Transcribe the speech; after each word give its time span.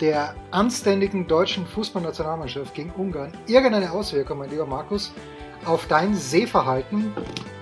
der 0.00 0.34
anständigen 0.50 1.26
deutschen 1.26 1.66
Fußballnationalmannschaft 1.66 2.74
gegen 2.74 2.90
Ungarn 2.92 3.32
irgendeine 3.46 3.92
Auswirkung, 3.92 4.38
mein 4.38 4.50
lieber 4.50 4.66
Markus, 4.66 5.12
auf 5.64 5.86
dein 5.88 6.14
Sehverhalten 6.14 7.12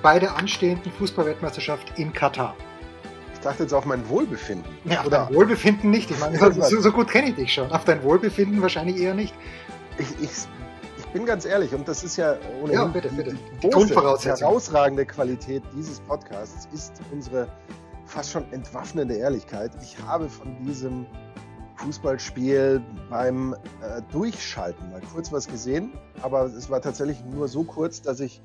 bei 0.03 0.19
der 0.19 0.37
anstehenden 0.37 0.93
Fußballweltmeisterschaft 0.93 1.99
in 1.99 2.13
Katar? 2.13 2.55
Ich 3.35 3.41
dachte 3.41 3.65
jetzt 3.65 3.73
auf 3.73 3.85
mein 3.85 4.09
Wohlbefinden. 4.09 4.71
Ja, 4.85 5.01
auf 5.01 5.07
Oder 5.07 5.27
dein 5.27 5.35
Wohlbefinden 5.35 5.91
nicht. 5.91 6.11
Ich 6.11 6.19
meine, 6.19 6.39
so, 6.63 6.81
so 6.81 6.93
gut 6.93 7.09
kenne 7.09 7.31
ich 7.31 7.35
dich 7.37 7.53
schon. 7.53 7.71
Auf 7.71 7.85
dein 7.85 8.03
Wohlbefinden 8.03 8.61
wahrscheinlich 8.63 8.99
eher 8.99 9.15
nicht. 9.15 9.35
ich, 9.99 10.09
ich, 10.21 10.31
ich 10.99 11.07
bin 11.13 11.25
ganz 11.25 11.45
ehrlich, 11.45 11.73
und 11.73 11.87
das 11.87 12.05
ist 12.05 12.17
ja 12.17 12.37
ohnehin 12.61 12.73
Ja, 12.75 12.85
bitte, 12.87 13.09
bitte. 13.11 13.31
die 13.63 13.69
Die 13.69 13.71
große, 13.71 13.95
herausragende 14.29 15.07
Qualität 15.07 15.63
dieses 15.75 16.01
Podcasts 16.01 16.69
ist 16.73 17.01
unsere 17.13 17.49
fast 18.07 18.31
schon 18.31 18.51
entwaffnende 18.53 19.15
Ehrlichkeit. 19.15 19.71
Ich 19.83 19.97
habe 20.05 20.29
von 20.29 20.57
diesem 20.65 21.07
Fußballspiel 21.79 22.83
beim 23.09 23.55
äh, 23.83 24.03
Durchschalten 24.11 24.91
mal 24.91 25.01
kurz 25.13 25.31
was 25.33 25.47
gesehen, 25.47 25.93
aber 26.23 26.45
es 26.47 26.69
war 26.71 26.83
tatsächlich 26.83 27.25
nur 27.25 27.47
so 27.49 27.63
kurz, 27.63 28.03
dass 28.03 28.19
ich, 28.21 28.43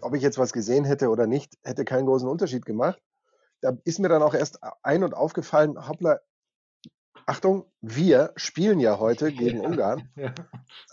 ob 0.00 0.14
ich 0.14 0.22
jetzt 0.22 0.38
was 0.38 0.52
gesehen 0.52 0.84
hätte 0.84 1.10
oder 1.10 1.26
nicht, 1.26 1.58
hätte 1.64 1.84
keinen 1.84 2.06
großen 2.06 2.28
Unterschied 2.28 2.64
gemacht. 2.64 2.98
Da 3.60 3.76
ist 3.84 3.98
mir 3.98 4.08
dann 4.08 4.22
auch 4.22 4.34
erst 4.34 4.58
ein- 4.82 5.04
und 5.04 5.14
aufgefallen, 5.14 5.86
hoppla, 5.86 6.20
Achtung, 7.26 7.66
wir 7.82 8.32
spielen 8.36 8.80
ja 8.80 8.98
heute 8.98 9.32
gegen 9.32 9.62
Ja. 9.62 9.68
Ungarn 9.68 10.08
Ja. 10.16 10.34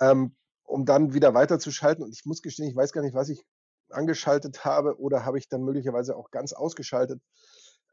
ähm, 0.01 0.35
um 0.63 0.85
dann 0.85 1.13
wieder 1.13 1.33
weiterzuschalten. 1.33 2.03
Und 2.03 2.11
ich 2.11 2.25
muss 2.25 2.41
gestehen, 2.41 2.67
ich 2.69 2.75
weiß 2.75 2.91
gar 2.91 3.01
nicht, 3.01 3.15
was 3.15 3.29
ich 3.29 3.43
angeschaltet 3.89 4.65
habe 4.65 4.99
oder 4.99 5.25
habe 5.25 5.39
ich 5.39 5.49
dann 5.49 5.63
möglicherweise 5.63 6.15
auch 6.15 6.29
ganz 6.29 6.53
ausgeschaltet. 6.53 7.21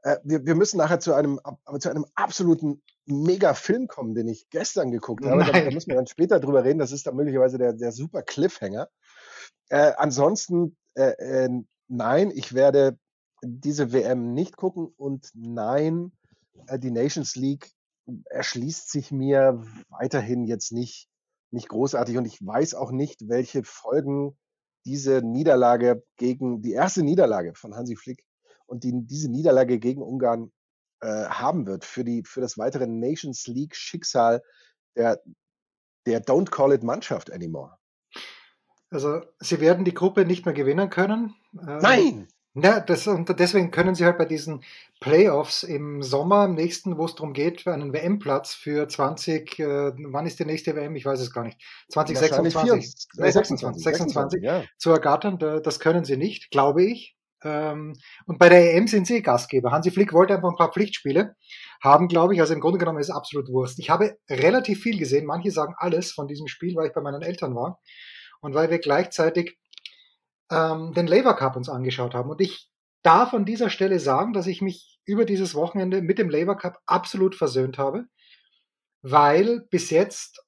Äh, 0.06 0.18
wir, 0.22 0.46
wir 0.46 0.54
müssen 0.54 0.78
nachher 0.78 1.00
zu 1.00 1.14
einem, 1.14 1.40
ab- 1.40 1.58
aber 1.64 1.80
zu 1.80 1.90
einem 1.90 2.06
absoluten 2.14 2.80
Mega-Film 3.06 3.88
kommen, 3.88 4.14
den 4.14 4.28
ich 4.28 4.48
gestern 4.50 4.92
geguckt 4.92 5.24
habe. 5.26 5.44
Da, 5.44 5.64
da 5.64 5.70
müssen 5.72 5.88
wir 5.88 5.96
dann 5.96 6.06
später 6.06 6.38
drüber 6.38 6.62
reden. 6.62 6.78
Das 6.78 6.92
ist 6.92 7.06
dann 7.08 7.16
möglicherweise 7.16 7.58
der, 7.58 7.72
der 7.72 7.90
super 7.90 8.22
Cliffhanger. 8.22 8.88
Äh, 9.68 9.92
ansonsten, 9.96 10.76
äh, 10.94 11.10
äh, 11.46 11.50
nein, 11.88 12.30
ich 12.32 12.54
werde 12.54 12.98
diese 13.42 13.92
WM 13.92 14.32
nicht 14.32 14.56
gucken 14.56 14.92
und 14.96 15.28
nein, 15.34 16.12
äh, 16.68 16.78
die 16.78 16.92
Nations 16.92 17.34
League 17.34 17.72
erschließt 18.26 18.88
sich 18.88 19.10
mir 19.10 19.64
weiterhin 19.88 20.44
jetzt 20.44 20.70
nicht, 20.70 21.08
nicht 21.50 21.68
großartig 21.68 22.16
und 22.16 22.26
ich 22.26 22.44
weiß 22.44 22.74
auch 22.74 22.92
nicht, 22.92 23.28
welche 23.28 23.64
Folgen 23.64 24.38
diese 24.84 25.22
Niederlage 25.22 26.04
gegen 26.16 26.62
die 26.62 26.72
erste 26.72 27.02
Niederlage 27.02 27.54
von 27.56 27.74
Hansi 27.74 27.96
Flick 27.96 28.24
und 28.66 28.84
die, 28.84 28.92
diese 28.94 29.30
Niederlage 29.30 29.78
gegen 29.78 30.02
Ungarn 30.02 30.52
äh, 31.00 31.26
haben 31.26 31.66
wird 31.66 31.84
für, 31.84 32.04
die, 32.04 32.22
für 32.24 32.40
das 32.40 32.58
weitere 32.58 32.86
Nations 32.86 33.46
League 33.46 33.74
Schicksal 33.76 34.42
der, 34.96 35.20
der 36.06 36.22
Don't 36.24 36.50
Call 36.50 36.72
It 36.72 36.82
Mannschaft 36.82 37.32
anymore. 37.32 37.76
Also, 38.90 39.20
sie 39.40 39.60
werden 39.60 39.84
die 39.84 39.94
Gruppe 39.94 40.24
nicht 40.24 40.44
mehr 40.44 40.54
gewinnen 40.54 40.90
können. 40.90 41.34
Äh, 41.54 41.78
Nein! 41.80 42.28
Ja, 42.58 42.80
das, 42.80 43.06
und 43.06 43.38
deswegen 43.38 43.70
können 43.70 43.94
sie 43.94 44.06
halt 44.06 44.16
bei 44.16 44.24
diesen 44.24 44.64
Playoffs 45.00 45.62
im 45.62 46.02
Sommer, 46.02 46.46
im 46.46 46.54
nächsten, 46.54 46.96
wo 46.96 47.04
es 47.04 47.14
darum 47.14 47.34
geht, 47.34 47.60
für 47.60 47.74
einen 47.74 47.92
WM-Platz 47.92 48.54
für 48.54 48.88
20, 48.88 49.58
äh, 49.58 49.92
wann 50.10 50.24
ist 50.24 50.38
die 50.38 50.46
nächste 50.46 50.74
WM? 50.74 50.96
Ich 50.96 51.04
weiß 51.04 51.20
es 51.20 51.30
gar 51.34 51.44
nicht. 51.44 51.60
Wahrscheinlich 51.92 52.18
2026. 52.54 52.62
24, 52.62 53.08
Nee, 53.18 53.30
26, 53.30 53.84
26 53.84 54.42
ja. 54.42 54.64
zu 54.78 54.90
ergattern, 54.90 55.38
da- 55.38 55.60
das 55.60 55.80
können 55.80 56.06
sie 56.06 56.16
nicht, 56.16 56.50
glaube 56.50 56.82
ich. 56.82 57.14
Ähm, 57.42 57.94
Und 58.26 58.38
bei 58.38 58.48
der 58.48 58.74
EM 58.74 58.86
sind 58.86 59.06
sie 59.06 59.22
Gastgeber. 59.22 59.70
Hansi 59.70 59.90
Flick 59.90 60.12
wollte 60.12 60.34
einfach 60.34 60.50
ein 60.50 60.56
paar 60.56 60.72
Pflichtspiele 60.72 61.36
haben, 61.82 62.08
glaube 62.08 62.34
ich. 62.34 62.40
Also 62.40 62.54
im 62.54 62.60
Grunde 62.60 62.78
genommen 62.78 62.98
ist 62.98 63.08
es 63.08 63.14
absolut 63.14 63.48
Wurst. 63.48 63.78
Ich 63.78 63.90
habe 63.90 64.16
relativ 64.30 64.82
viel 64.82 64.98
gesehen. 64.98 65.26
Manche 65.26 65.50
sagen 65.50 65.74
alles 65.78 66.12
von 66.12 66.28
diesem 66.28 66.48
Spiel, 66.48 66.74
weil 66.76 66.88
ich 66.88 66.94
bei 66.94 67.02
meinen 67.02 67.22
Eltern 67.22 67.54
war. 67.54 67.80
Und 68.40 68.54
weil 68.54 68.70
wir 68.70 68.78
gleichzeitig 68.78 69.58
ähm, 70.50 70.92
den 70.94 71.06
Labour 71.06 71.34
Cup 71.36 71.56
uns 71.56 71.68
angeschaut 71.68 72.14
haben. 72.14 72.30
Und 72.30 72.40
ich 72.40 72.68
darf 73.02 73.34
an 73.34 73.44
dieser 73.44 73.70
Stelle 73.70 74.00
sagen, 74.00 74.32
dass 74.32 74.46
ich 74.46 74.62
mich 74.62 74.98
über 75.04 75.24
dieses 75.24 75.54
Wochenende 75.54 76.02
mit 76.02 76.18
dem 76.18 76.30
Labour 76.30 76.56
Cup 76.56 76.78
absolut 76.86 77.34
versöhnt 77.34 77.78
habe, 77.78 78.06
weil 79.02 79.60
bis 79.70 79.90
jetzt 79.90 80.45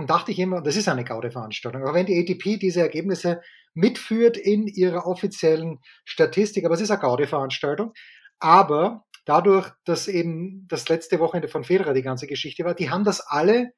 und 0.00 0.10
dachte 0.10 0.32
ich 0.32 0.38
immer, 0.38 0.62
das 0.62 0.76
ist 0.76 0.88
eine 0.88 1.04
Gaude-Veranstaltung. 1.04 1.82
Aber 1.82 1.94
wenn 1.94 2.06
die 2.06 2.18
ATP 2.18 2.58
diese 2.58 2.80
Ergebnisse 2.80 3.40
mitführt 3.74 4.36
in 4.36 4.66
ihrer 4.66 5.06
offiziellen 5.06 5.78
Statistik, 6.04 6.64
aber 6.64 6.74
es 6.74 6.80
ist 6.80 6.90
eine 6.90 7.00
Gaude-Veranstaltung, 7.00 7.92
aber 8.38 9.04
dadurch, 9.26 9.70
dass 9.84 10.08
eben 10.08 10.66
das 10.68 10.88
letzte 10.88 11.20
Wochenende 11.20 11.48
von 11.48 11.64
Federer 11.64 11.92
die 11.92 12.02
ganze 12.02 12.26
Geschichte 12.26 12.64
war, 12.64 12.74
die 12.74 12.90
haben 12.90 13.04
das 13.04 13.20
alle 13.20 13.72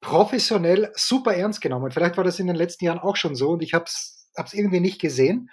professionell 0.00 0.90
super 0.94 1.34
ernst 1.34 1.60
genommen. 1.60 1.90
Vielleicht 1.90 2.16
war 2.16 2.24
das 2.24 2.40
in 2.40 2.46
den 2.46 2.56
letzten 2.56 2.86
Jahren 2.86 2.98
auch 2.98 3.16
schon 3.16 3.34
so 3.34 3.50
und 3.50 3.62
ich 3.62 3.74
habe 3.74 3.84
es 3.84 4.26
irgendwie 4.52 4.80
nicht 4.80 5.00
gesehen. 5.00 5.50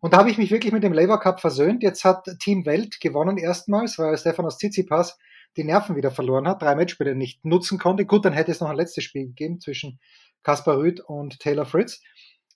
Und 0.00 0.12
da 0.12 0.18
habe 0.18 0.30
ich 0.30 0.38
mich 0.38 0.50
wirklich 0.50 0.72
mit 0.72 0.82
dem 0.82 0.92
Labour 0.92 1.20
Cup 1.20 1.40
versöhnt. 1.40 1.82
Jetzt 1.82 2.04
hat 2.04 2.26
Team 2.40 2.66
Welt 2.66 3.00
gewonnen 3.00 3.38
erstmals, 3.38 3.98
weil 3.98 4.18
Stefanos 4.18 4.58
Tsitsipas 4.58 5.16
die 5.56 5.64
Nerven 5.64 5.96
wieder 5.96 6.10
verloren 6.10 6.46
hat, 6.46 6.62
drei 6.62 6.74
Matchspiele 6.74 7.14
nicht 7.14 7.44
nutzen 7.44 7.78
konnte. 7.78 8.06
Gut, 8.06 8.24
dann 8.24 8.32
hätte 8.32 8.52
es 8.52 8.60
noch 8.60 8.68
ein 8.68 8.76
letztes 8.76 9.04
Spiel 9.04 9.26
gegeben 9.26 9.60
zwischen 9.60 9.98
Kaspar 10.42 10.78
Rüth 10.78 11.00
und 11.00 11.40
Taylor 11.40 11.66
Fritz. 11.66 12.00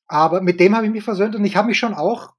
Aber 0.06 0.41
mit 0.41 0.60
dem 0.60 0.77
habe 0.77 0.87
ich 0.87 0.93
mich 0.93 1.05
versöhnt 1.05 1.34
und 1.34 1.44
ich 1.44 1.56
habe 1.56 1.69
mich 1.69 1.78
schon 1.78 1.94
auch 1.94 2.32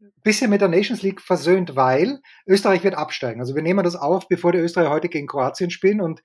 ein 0.00 0.12
bisschen 0.22 0.50
mit 0.50 0.60
der 0.60 0.68
Nations 0.68 1.02
League 1.02 1.20
versöhnt, 1.20 1.76
weil 1.76 2.20
Österreich 2.46 2.84
wird 2.84 2.94
absteigen. 2.94 3.40
Also 3.40 3.54
wir 3.54 3.62
nehmen 3.62 3.84
das 3.84 3.96
auf, 3.96 4.28
bevor 4.28 4.52
die 4.52 4.58
Österreicher 4.58 4.90
heute 4.90 5.08
gegen 5.08 5.26
Kroatien 5.26 5.70
spielen 5.70 6.00
und 6.00 6.22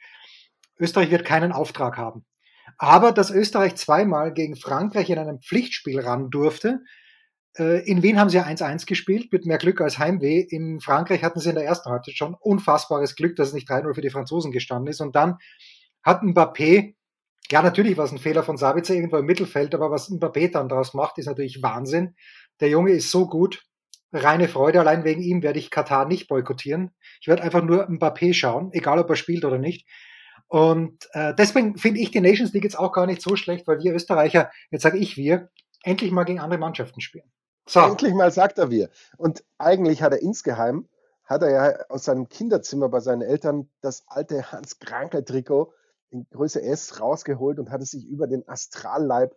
Österreich 0.78 1.12
wird 1.12 1.26
keinen 1.26 1.52
Auftrag 1.52 1.98
haben. 1.98 2.26
Aber 2.78 3.12
dass 3.12 3.32
Österreich 3.32 3.76
zweimal 3.76 4.34
gegen 4.34 4.56
Frankreich 4.56 5.10
in 5.10 5.20
einem 5.20 5.42
Pflichtspiel 5.42 6.00
ran 6.00 6.30
durfte, 6.30 6.82
in 7.58 8.04
Wien 8.04 8.20
haben 8.20 8.30
sie 8.30 8.38
ja 8.38 8.46
1-1 8.46 8.86
gespielt, 8.86 9.32
mit 9.32 9.46
mehr 9.46 9.58
Glück 9.58 9.82
als 9.82 9.98
Heimweh. 9.98 10.40
In 10.40 10.80
Frankreich 10.80 11.24
hatten 11.24 11.40
sie 11.40 11.50
in 11.50 11.56
der 11.56 11.66
ersten 11.66 11.90
Halbzeit 11.90 12.16
schon 12.16 12.36
unfassbares 12.36 13.16
Glück, 13.16 13.36
dass 13.36 13.50
es 13.50 13.54
nicht 13.54 13.70
3-0 13.70 13.94
für 13.96 14.02
die 14.02 14.12
Franzosen 14.12 14.52
gestanden 14.52 14.88
ist. 14.88 15.02
Und 15.02 15.16
dann 15.16 15.38
hat 16.04 16.22
Mbappé, 16.22 16.96
ja, 17.52 17.62
natürlich 17.62 17.98
war 17.98 18.06
es 18.06 18.12
ein 18.12 18.20
Fehler 18.20 18.44
von 18.44 18.58
Sabitzer 18.58 18.94
irgendwo 18.94 19.18
im 19.18 19.26
Mittelfeld, 19.26 19.74
aber 19.74 19.92
was 19.92 20.10
Mbappé 20.10 20.52
dann 20.52 20.70
daraus 20.70 20.94
macht, 20.94 21.18
ist 21.18 21.26
natürlich 21.26 21.62
Wahnsinn. 21.62 22.16
Der 22.60 22.70
Junge 22.70 22.92
ist 22.92 23.12
so 23.12 23.28
gut. 23.28 23.64
Reine 24.12 24.48
Freude. 24.48 24.80
Allein 24.80 25.04
wegen 25.04 25.22
ihm 25.22 25.44
werde 25.44 25.60
ich 25.60 25.70
Katar 25.70 26.08
nicht 26.08 26.28
boykottieren. 26.28 26.92
Ich 27.22 27.28
werde 27.28 27.44
einfach 27.44 27.64
nur 27.64 27.90
Mbappé 27.90 28.34
schauen, 28.34 28.70
egal 28.72 29.00
ob 29.00 29.10
er 29.10 29.16
spielt 29.16 29.46
oder 29.46 29.58
nicht. 29.58 29.88
Und 30.48 31.08
äh, 31.12 31.34
deswegen 31.36 31.78
finde 31.78 32.00
ich 32.00 32.10
die 32.10 32.22
Nations 32.22 32.54
League 32.54 32.64
jetzt 32.64 32.80
auch 32.80 32.92
gar 32.92 33.06
nicht 33.06 33.22
so 33.22 33.36
schlecht, 33.36 33.68
weil 33.68 33.80
wir 33.80 33.94
Österreicher, 33.94 34.50
jetzt 34.72 34.82
sage 34.82 34.98
ich 34.98 35.16
wir, 35.16 35.50
endlich 35.84 36.12
mal 36.12 36.24
gegen 36.24 36.40
andere 36.40 36.60
Mannschaften 36.60 37.02
spielen. 37.02 37.32
So, 37.70 37.82
Endlich 37.82 38.16
mal 38.16 38.32
sagt 38.32 38.58
er 38.58 38.72
wir. 38.72 38.90
Und 39.18 39.44
eigentlich 39.60 40.02
hat 40.02 40.12
er 40.12 40.24
insgeheim, 40.24 40.90
hat 41.24 41.44
er 41.44 41.52
ja 41.52 41.86
aus 41.90 42.04
seinem 42.04 42.28
Kinderzimmer 42.28 42.90
bei 42.90 43.00
seinen 43.00 43.22
Eltern 43.22 43.70
das 43.82 44.06
alte 44.08 44.52
Hans-Krankel-Trikot 44.52 45.72
in 46.10 46.26
Größe 46.32 46.64
S 46.64 47.00
rausgeholt 47.00 47.60
und 47.60 47.70
hat 47.70 47.82
es 47.84 47.92
sich 47.92 48.08
über 48.08 48.26
den 48.26 48.48
Astralleib, 48.50 49.36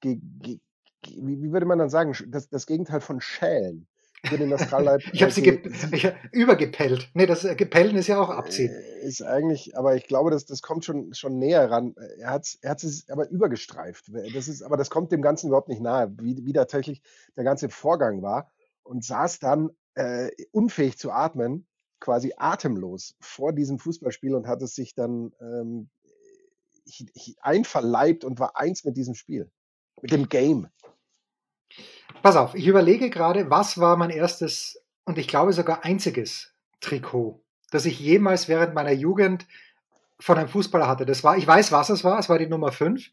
ge, 0.00 0.18
ge, 0.40 0.58
ge, 1.02 1.20
wie, 1.22 1.40
wie 1.40 1.52
würde 1.52 1.66
man 1.66 1.78
dann 1.78 1.88
sagen, 1.88 2.16
das, 2.26 2.48
das 2.48 2.66
Gegenteil 2.66 3.00
von 3.00 3.20
Schälen. 3.20 3.86
Den 4.30 4.52
Astralleib. 4.52 5.02
ich 5.12 5.22
habe 5.22 5.30
äh, 5.30 5.34
sie 5.34 5.42
ge- 5.42 6.12
übergepellt. 6.32 7.10
Nee, 7.14 7.26
das 7.26 7.44
äh, 7.44 7.54
Gepellen 7.54 7.96
ist 7.96 8.06
ja 8.08 8.20
auch 8.20 8.30
abziehen. 8.30 8.72
Äh, 8.72 9.06
Ist 9.06 9.22
eigentlich, 9.22 9.76
aber 9.76 9.96
ich 9.96 10.06
glaube, 10.06 10.30
das, 10.30 10.44
das 10.44 10.60
kommt 10.62 10.84
schon, 10.84 11.14
schon 11.14 11.38
näher 11.38 11.70
ran. 11.70 11.94
Er 12.18 12.30
hat 12.30 12.58
er 12.62 12.70
hat 12.70 12.82
es 12.82 13.08
aber 13.08 13.28
übergestreift. 13.30 14.10
Das 14.34 14.48
ist, 14.48 14.62
aber 14.62 14.76
das 14.76 14.90
kommt 14.90 15.12
dem 15.12 15.22
Ganzen 15.22 15.48
überhaupt 15.48 15.68
nicht 15.68 15.80
nahe, 15.80 16.12
wie, 16.20 16.36
wie 16.44 16.52
tatsächlich 16.52 17.02
der 17.36 17.44
ganze 17.44 17.68
Vorgang 17.68 18.22
war. 18.22 18.50
Und 18.82 19.04
saß 19.04 19.38
dann 19.38 19.70
äh, 19.94 20.30
unfähig 20.50 20.98
zu 20.98 21.10
atmen, 21.10 21.66
quasi 22.00 22.32
atemlos 22.36 23.16
vor 23.20 23.52
diesem 23.52 23.78
Fußballspiel 23.78 24.34
und 24.34 24.46
hat 24.46 24.62
es 24.62 24.74
sich 24.74 24.94
dann 24.94 25.32
ähm, 25.40 25.90
einverleibt 27.40 28.24
und 28.24 28.38
war 28.40 28.56
eins 28.56 28.84
mit 28.84 28.96
diesem 28.96 29.14
Spiel. 29.14 29.50
Mit 30.00 30.12
dem 30.12 30.28
Game. 30.28 30.68
Pass 32.22 32.36
auf, 32.36 32.54
ich 32.54 32.66
überlege 32.66 33.10
gerade, 33.10 33.50
was 33.50 33.78
war 33.78 33.96
mein 33.96 34.10
erstes 34.10 34.82
und 35.04 35.18
ich 35.18 35.28
glaube 35.28 35.52
sogar 35.52 35.84
einziges 35.84 36.52
Trikot, 36.80 37.40
das 37.70 37.86
ich 37.86 38.00
jemals 38.00 38.48
während 38.48 38.74
meiner 38.74 38.92
Jugend 38.92 39.46
von 40.20 40.36
einem 40.36 40.48
Fußballer 40.48 40.88
hatte. 40.88 41.06
Das 41.06 41.22
war, 41.22 41.36
ich 41.36 41.46
weiß, 41.46 41.70
was 41.72 41.90
es 41.90 42.04
war, 42.04 42.18
es 42.18 42.28
war 42.28 42.38
die 42.38 42.46
Nummer 42.46 42.72
5. 42.72 43.10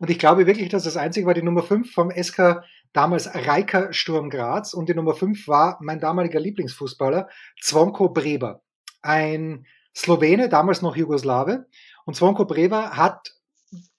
Und 0.00 0.10
ich 0.10 0.18
glaube 0.18 0.46
wirklich, 0.46 0.68
dass 0.68 0.84
das 0.84 0.96
einzige 0.96 1.26
war 1.26 1.34
die 1.34 1.42
Nummer 1.42 1.62
5 1.62 1.92
vom 1.92 2.10
SK 2.10 2.62
damals 2.92 3.32
Reika 3.32 3.92
Sturm 3.92 4.28
Graz 4.28 4.74
und 4.74 4.88
die 4.88 4.94
Nummer 4.94 5.14
5 5.14 5.48
war 5.48 5.78
mein 5.80 6.00
damaliger 6.00 6.40
Lieblingsfußballer 6.40 7.28
Zvonko 7.60 8.10
Breber. 8.10 8.62
Ein 9.02 9.66
Slowene, 9.94 10.48
damals 10.48 10.82
noch 10.82 10.96
Jugoslawe. 10.96 11.66
Und 12.04 12.14
Zvonko 12.14 12.44
Breber 12.44 12.96
hat 12.96 13.34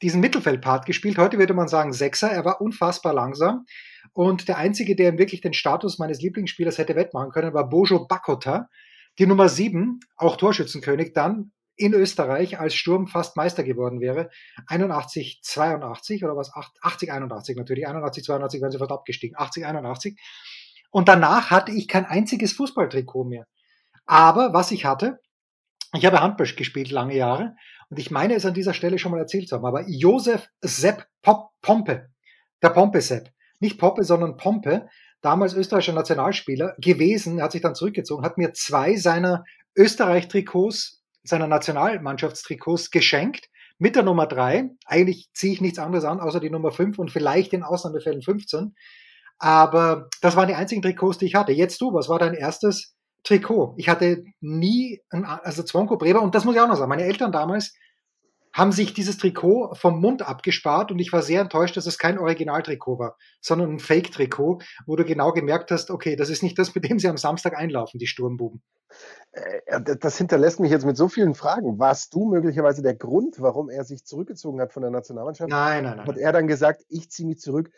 diesen 0.01 0.21
Mittelfeldpart 0.21 0.85
gespielt. 0.85 1.17
Heute 1.17 1.38
würde 1.38 1.53
man 1.53 1.67
sagen 1.67 1.94
Sechser. 1.94 2.31
Er 2.31 2.45
war 2.45 2.62
unfassbar 2.62 3.13
langsam. 3.13 3.65
Und 4.13 4.48
der 4.48 4.57
einzige, 4.57 4.96
der 4.96 5.18
wirklich 5.18 5.42
den 5.42 5.54
Status 5.54 6.00
meines 6.00 6.22
Lieblingsspielers 6.22 6.78
hätte 6.78 6.96
wettmachen 6.96 7.31
können, 7.31 7.54
war 7.54 7.69
Bojo 7.69 8.06
Bakota. 8.07 8.69
Die 9.18 9.25
Nummer 9.25 9.50
7, 9.50 10.00
auch 10.16 10.38
Torschützenkönig, 10.38 11.13
dann 11.13 11.51
in 11.75 11.94
Österreich 11.94 12.60
als 12.60 12.75
Sturm 12.75 13.07
fast 13.07 13.38
Meister 13.38 13.63
geworden 13.63 14.01
wäre. 14.01 14.30
81, 14.68 15.40
82 15.42 16.24
oder 16.24 16.36
was? 16.36 16.51
80, 16.81 17.12
81 17.12 17.56
natürlich. 17.56 17.88
81, 17.88 18.24
82 18.25 18.62
wären 18.62 18.72
sie 18.72 18.78
fast 18.78 18.92
abgestiegen. 18.92 19.38
80, 19.38 19.66
81. 19.66 20.19
Und 20.92 21.07
danach 21.07 21.51
hatte 21.51 21.72
ich 21.72 21.88
kein 21.88 22.06
einziges 22.06 22.54
Fußballtrikot 22.54 23.24
mehr. 23.24 23.48
Aber 24.06 24.54
was 24.54 24.72
ich 24.72 24.86
hatte, 24.86 25.19
ich 25.94 26.06
habe 26.06 26.22
Handball 26.22 26.48
gespielt 26.48 26.92
lange 26.92 27.16
Jahre 27.16 27.56
und 27.90 27.98
ich 27.98 28.12
meine 28.12 28.36
es 28.36 28.46
an 28.46 28.54
dieser 28.54 28.74
Stelle 28.74 29.00
schon 29.00 29.12
mal 29.12 29.19
erzählt 29.19 29.48
zu 29.48 29.56
haben, 29.56 29.66
aber 29.66 29.86
Josef 29.88 30.48
Sepp 30.62 31.07
Pompe, 31.62 32.10
der 32.62 32.69
Pompe 32.69 33.01
Sepp, 33.01 33.31
nicht 33.59 33.79
Poppe, 33.79 34.03
sondern 34.03 34.38
Pompe, 34.38 34.88
damals 35.21 35.53
österreichischer 35.53 35.94
Nationalspieler 35.94 36.75
gewesen, 36.77 37.41
hat 37.41 37.51
sich 37.51 37.61
dann 37.61 37.75
zurückgezogen, 37.75 38.23
hat 38.23 38.38
mir 38.38 38.53
zwei 38.53 38.95
seiner 38.95 39.44
Österreich-Trikots 39.75 41.00
seiner 41.23 41.47
Nationalmannschaftstrikots 41.47 42.91
geschenkt 42.91 43.50
mit 43.77 43.95
der 43.95 44.03
Nummer 44.03 44.25
3. 44.25 44.69
Eigentlich 44.85 45.29
ziehe 45.33 45.53
ich 45.53 45.61
nichts 45.61 45.79
anderes 45.79 46.06
an, 46.06 46.19
außer 46.19 46.39
die 46.39 46.50
Nummer 46.50 46.71
5 46.71 47.00
und 47.00 47.11
vielleicht 47.11 47.53
in 47.53 47.63
Ausnahmefällen 47.63 48.21
15. 48.21 48.75
Aber 49.38 50.09
das 50.21 50.35
waren 50.35 50.47
die 50.47 50.55
einzigen 50.55 50.81
Trikots, 50.81 51.17
die 51.17 51.25
ich 51.25 51.35
hatte. 51.35 51.51
Jetzt 51.51 51.79
du, 51.81 51.94
was 51.94 52.09
war 52.09 52.19
dein 52.19 52.33
erstes 52.33 52.95
Trikot? 53.23 53.75
Ich 53.77 53.88
hatte 53.89 54.23
nie, 54.41 55.01
ein, 55.09 55.25
also 55.25 55.63
Zwonko 55.63 55.97
Breber, 55.97 56.21
und 56.21 56.35
das 56.35 56.45
muss 56.45 56.55
ich 56.55 56.62
auch 56.62 56.67
noch 56.67 56.75
sagen, 56.75 56.89
meine 56.89 57.03
Eltern 57.03 57.31
damals 57.31 57.73
haben 58.54 58.72
sich 58.72 58.94
dieses 58.94 59.18
Trikot 59.18 59.75
vom 59.75 60.00
Mund 60.01 60.22
abgespart 60.22 60.92
und 60.92 61.00
ich 61.00 61.13
war 61.13 61.22
sehr 61.22 61.42
enttäuscht, 61.42 61.78
dass 61.78 61.86
es 61.86 61.98
kein 61.98 62.18
Originaltrikot 62.18 63.00
war, 63.00 63.18
sondern 63.42 63.72
ein 63.72 63.80
Fake-Trikot, 63.80 64.60
wo 64.86 64.96
du 64.96 65.06
genau 65.06 65.31
gemerkt 65.31 65.72
hast, 65.72 65.92
okay, 65.92 66.16
das 66.16 66.30
ist 66.30 66.44
nicht 66.44 66.57
das, 66.57 66.74
mit 66.74 66.90
dem 66.90 67.00
sie 67.00 67.07
am 67.07 67.18
Samstag 67.18 67.56
einlaufen, 67.56 68.00
die 68.00 68.07
Sturmbuben. 68.07 68.62
Äh, 69.31 69.81
das 70.00 70.18
hinterlässt 70.18 70.60
mich 70.60 70.72
jetzt 70.72 70.86
mit 70.86 70.98
so 70.98 71.07
vielen 71.07 71.36
Fragen. 71.36 71.78
Warst 71.80 72.13
du 72.13 72.25
möglicherweise 72.30 72.81
der 72.81 72.96
Grund, 72.96 73.40
warum 73.40 73.69
er 73.69 73.84
sich 73.84 74.06
zurückgezogen 74.06 74.60
hat 74.60 74.74
von 74.74 74.81
der 74.81 74.92
Nationalmannschaft? 74.92 75.50
Nein, 75.50 75.84
nein, 75.84 75.98
nein. 75.98 76.07
Hat 76.07 76.18
er 76.18 76.31
dann 76.31 76.48
gesagt, 76.48 76.84
ich 76.90 77.10
ziehe 77.12 77.28
mich 77.28 77.40
zurück, 77.40 77.69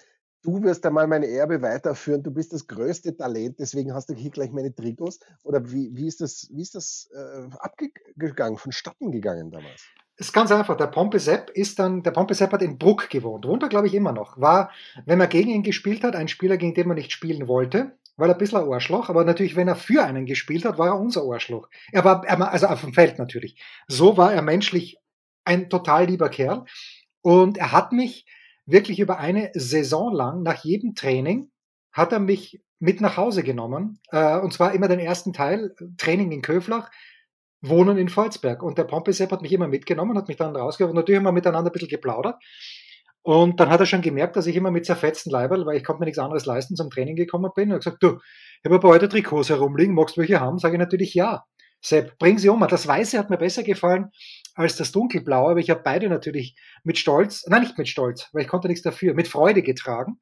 du 0.43 0.63
wirst 0.63 0.85
einmal 0.85 1.07
meine 1.07 1.27
Erbe 1.27 1.61
weiterführen, 1.61 2.23
du 2.23 2.31
bist 2.31 2.53
das 2.53 2.67
größte 2.67 3.15
Talent, 3.15 3.59
deswegen 3.59 3.93
hast 3.93 4.09
du 4.09 4.13
hier 4.13 4.31
gleich 4.31 4.51
meine 4.51 4.73
Trikots? 4.73 5.19
Oder 5.43 5.71
wie, 5.71 5.91
wie 5.93 6.07
ist 6.07 6.21
das, 6.21 6.47
wie 6.51 6.61
ist 6.61 6.75
das 6.75 7.09
äh, 7.13 7.49
abgegangen, 7.59 8.57
vonstatten 8.57 9.11
gegangen 9.11 9.51
damals? 9.51 9.83
Ist 10.21 10.33
ganz 10.33 10.51
einfach. 10.51 10.77
Der 10.77 10.85
Pompe 10.85 11.17
Sepp 11.17 11.49
ist 11.49 11.79
dann, 11.79 12.03
der 12.03 12.11
Pompe 12.11 12.35
Sepp 12.35 12.51
hat 12.51 12.61
in 12.61 12.77
Bruck 12.77 13.09
gewohnt. 13.09 13.43
Wohnt 13.47 13.63
er, 13.63 13.69
glaube 13.69 13.87
ich, 13.87 13.95
immer 13.95 14.11
noch. 14.11 14.39
War, 14.39 14.69
wenn 15.07 15.17
man 15.17 15.27
gegen 15.27 15.49
ihn 15.49 15.63
gespielt 15.63 16.03
hat, 16.03 16.15
ein 16.15 16.27
Spieler, 16.27 16.57
gegen 16.57 16.75
den 16.75 16.87
man 16.87 16.95
nicht 16.95 17.11
spielen 17.11 17.47
wollte, 17.47 17.97
weil 18.17 18.29
er 18.29 18.35
ein 18.35 18.37
bisschen 18.37 18.59
ein 18.59 18.71
Arschloch, 18.71 19.09
aber 19.09 19.25
natürlich, 19.25 19.55
wenn 19.55 19.67
er 19.67 19.75
für 19.75 20.03
einen 20.03 20.27
gespielt 20.27 20.63
hat, 20.63 20.77
war 20.77 20.89
er 20.89 20.99
unser 20.99 21.23
Arschloch. 21.23 21.69
Er 21.91 22.05
war, 22.05 22.23
also 22.51 22.67
auf 22.67 22.81
dem 22.81 22.93
Feld 22.93 23.17
natürlich. 23.17 23.59
So 23.87 24.15
war 24.15 24.31
er 24.31 24.43
menschlich 24.43 24.99
ein 25.43 25.71
total 25.71 26.05
lieber 26.05 26.29
Kerl. 26.29 26.65
Und 27.23 27.57
er 27.57 27.71
hat 27.71 27.91
mich 27.91 28.27
wirklich 28.67 28.99
über 28.99 29.17
eine 29.17 29.49
Saison 29.55 30.13
lang 30.13 30.43
nach 30.43 30.63
jedem 30.63 30.93
Training 30.93 31.49
hat 31.91 32.13
er 32.13 32.19
mich 32.19 32.61
mit 32.77 33.01
nach 33.01 33.17
Hause 33.17 33.41
genommen. 33.41 33.99
Äh, 34.11 34.37
und 34.37 34.53
zwar 34.53 34.73
immer 34.73 34.87
den 34.87 34.99
ersten 34.99 35.33
Teil, 35.33 35.73
Training 35.97 36.31
in 36.31 36.43
Köflach, 36.43 36.91
Wohnen 37.61 37.97
in 37.97 38.09
Volzberg. 38.09 38.63
Und 38.63 38.77
der 38.77 38.83
Pompesep 38.83 39.31
hat 39.31 39.41
mich 39.41 39.53
immer 39.53 39.67
mitgenommen, 39.67 40.17
hat 40.17 40.27
mich 40.27 40.37
dann 40.37 40.55
rausgeholt. 40.55 40.95
Natürlich 40.95 41.17
haben 41.17 41.25
wir 41.25 41.31
miteinander 41.31 41.69
ein 41.69 41.73
bisschen 41.73 41.89
geplaudert. 41.89 42.35
Und 43.23 43.59
dann 43.59 43.69
hat 43.69 43.79
er 43.79 43.85
schon 43.85 44.01
gemerkt, 44.01 44.35
dass 44.35 44.47
ich 44.47 44.55
immer 44.55 44.71
mit 44.71 44.85
zerfetzten 44.85 45.31
Leiberl, 45.31 45.65
weil 45.65 45.77
ich 45.77 45.83
konnte 45.83 45.99
mir 45.99 46.05
nichts 46.05 46.19
anderes 46.19 46.45
leisten, 46.45 46.75
zum 46.75 46.89
Training 46.89 47.15
gekommen 47.15 47.51
bin. 47.55 47.69
Und 47.69 47.75
hat 47.75 47.83
gesagt, 47.83 48.03
du, 48.03 48.17
ich 48.17 48.65
habe 48.65 48.75
ein 48.75 48.81
paar 48.81 48.93
alte 48.93 49.09
Trikots 49.09 49.49
herumliegen, 49.49 49.93
magst 49.93 50.17
du 50.17 50.21
welche 50.21 50.39
haben? 50.39 50.57
Sage 50.57 50.75
ich 50.75 50.79
natürlich 50.79 51.13
ja. 51.13 51.45
Sepp, 51.83 52.17
bring 52.19 52.37
sie 52.37 52.49
um. 52.49 52.65
Das 52.67 52.87
Weiße 52.87 53.17
hat 53.17 53.29
mir 53.29 53.37
besser 53.37 53.63
gefallen 53.63 54.11
als 54.55 54.75
das 54.75 54.91
Dunkelblaue, 54.91 55.51
aber 55.51 55.59
ich 55.59 55.69
habe 55.69 55.81
beide 55.83 56.09
natürlich 56.09 56.55
mit 56.83 56.97
Stolz, 56.97 57.45
nein, 57.47 57.61
nicht 57.61 57.77
mit 57.77 57.87
Stolz, 57.87 58.29
weil 58.33 58.43
ich 58.43 58.47
konnte 58.47 58.67
nichts 58.67 58.83
dafür, 58.83 59.13
mit 59.13 59.27
Freude 59.27 59.63
getragen. 59.63 60.19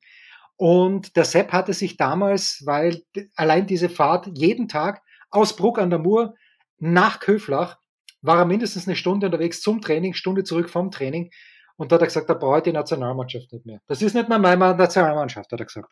Und 0.55 1.15
der 1.15 1.25
Sepp 1.25 1.51
hatte 1.51 1.73
sich 1.73 1.97
damals, 1.97 2.63
weil 2.65 3.01
allein 3.35 3.65
diese 3.65 3.89
Fahrt 3.89 4.29
jeden 4.33 4.67
Tag 4.67 5.01
aus 5.29 5.55
Bruck 5.55 5.79
an 5.79 5.89
der 5.89 5.99
Mur 5.99 6.35
nach 6.79 7.19
Köflach 7.19 7.79
war 8.21 8.39
er 8.39 8.45
mindestens 8.45 8.87
eine 8.87 8.95
Stunde 8.95 9.27
unterwegs 9.27 9.61
zum 9.61 9.81
Training, 9.81 10.13
Stunde 10.13 10.43
zurück 10.43 10.69
vom 10.69 10.91
Training. 10.91 11.31
Und 11.77 11.91
da 11.91 11.95
hat 11.95 12.01
er 12.01 12.07
gesagt, 12.07 12.29
da 12.29 12.33
brauche 12.33 12.57
ich 12.57 12.63
die 12.63 12.73
Nationalmannschaft 12.73 13.53
nicht 13.53 13.65
mehr. 13.65 13.79
Das 13.87 14.01
ist 14.01 14.13
nicht 14.13 14.27
mehr 14.27 14.39
meine 14.39 14.75
Nationalmannschaft, 14.75 15.51
hat 15.51 15.59
er 15.59 15.65
gesagt. 15.65 15.91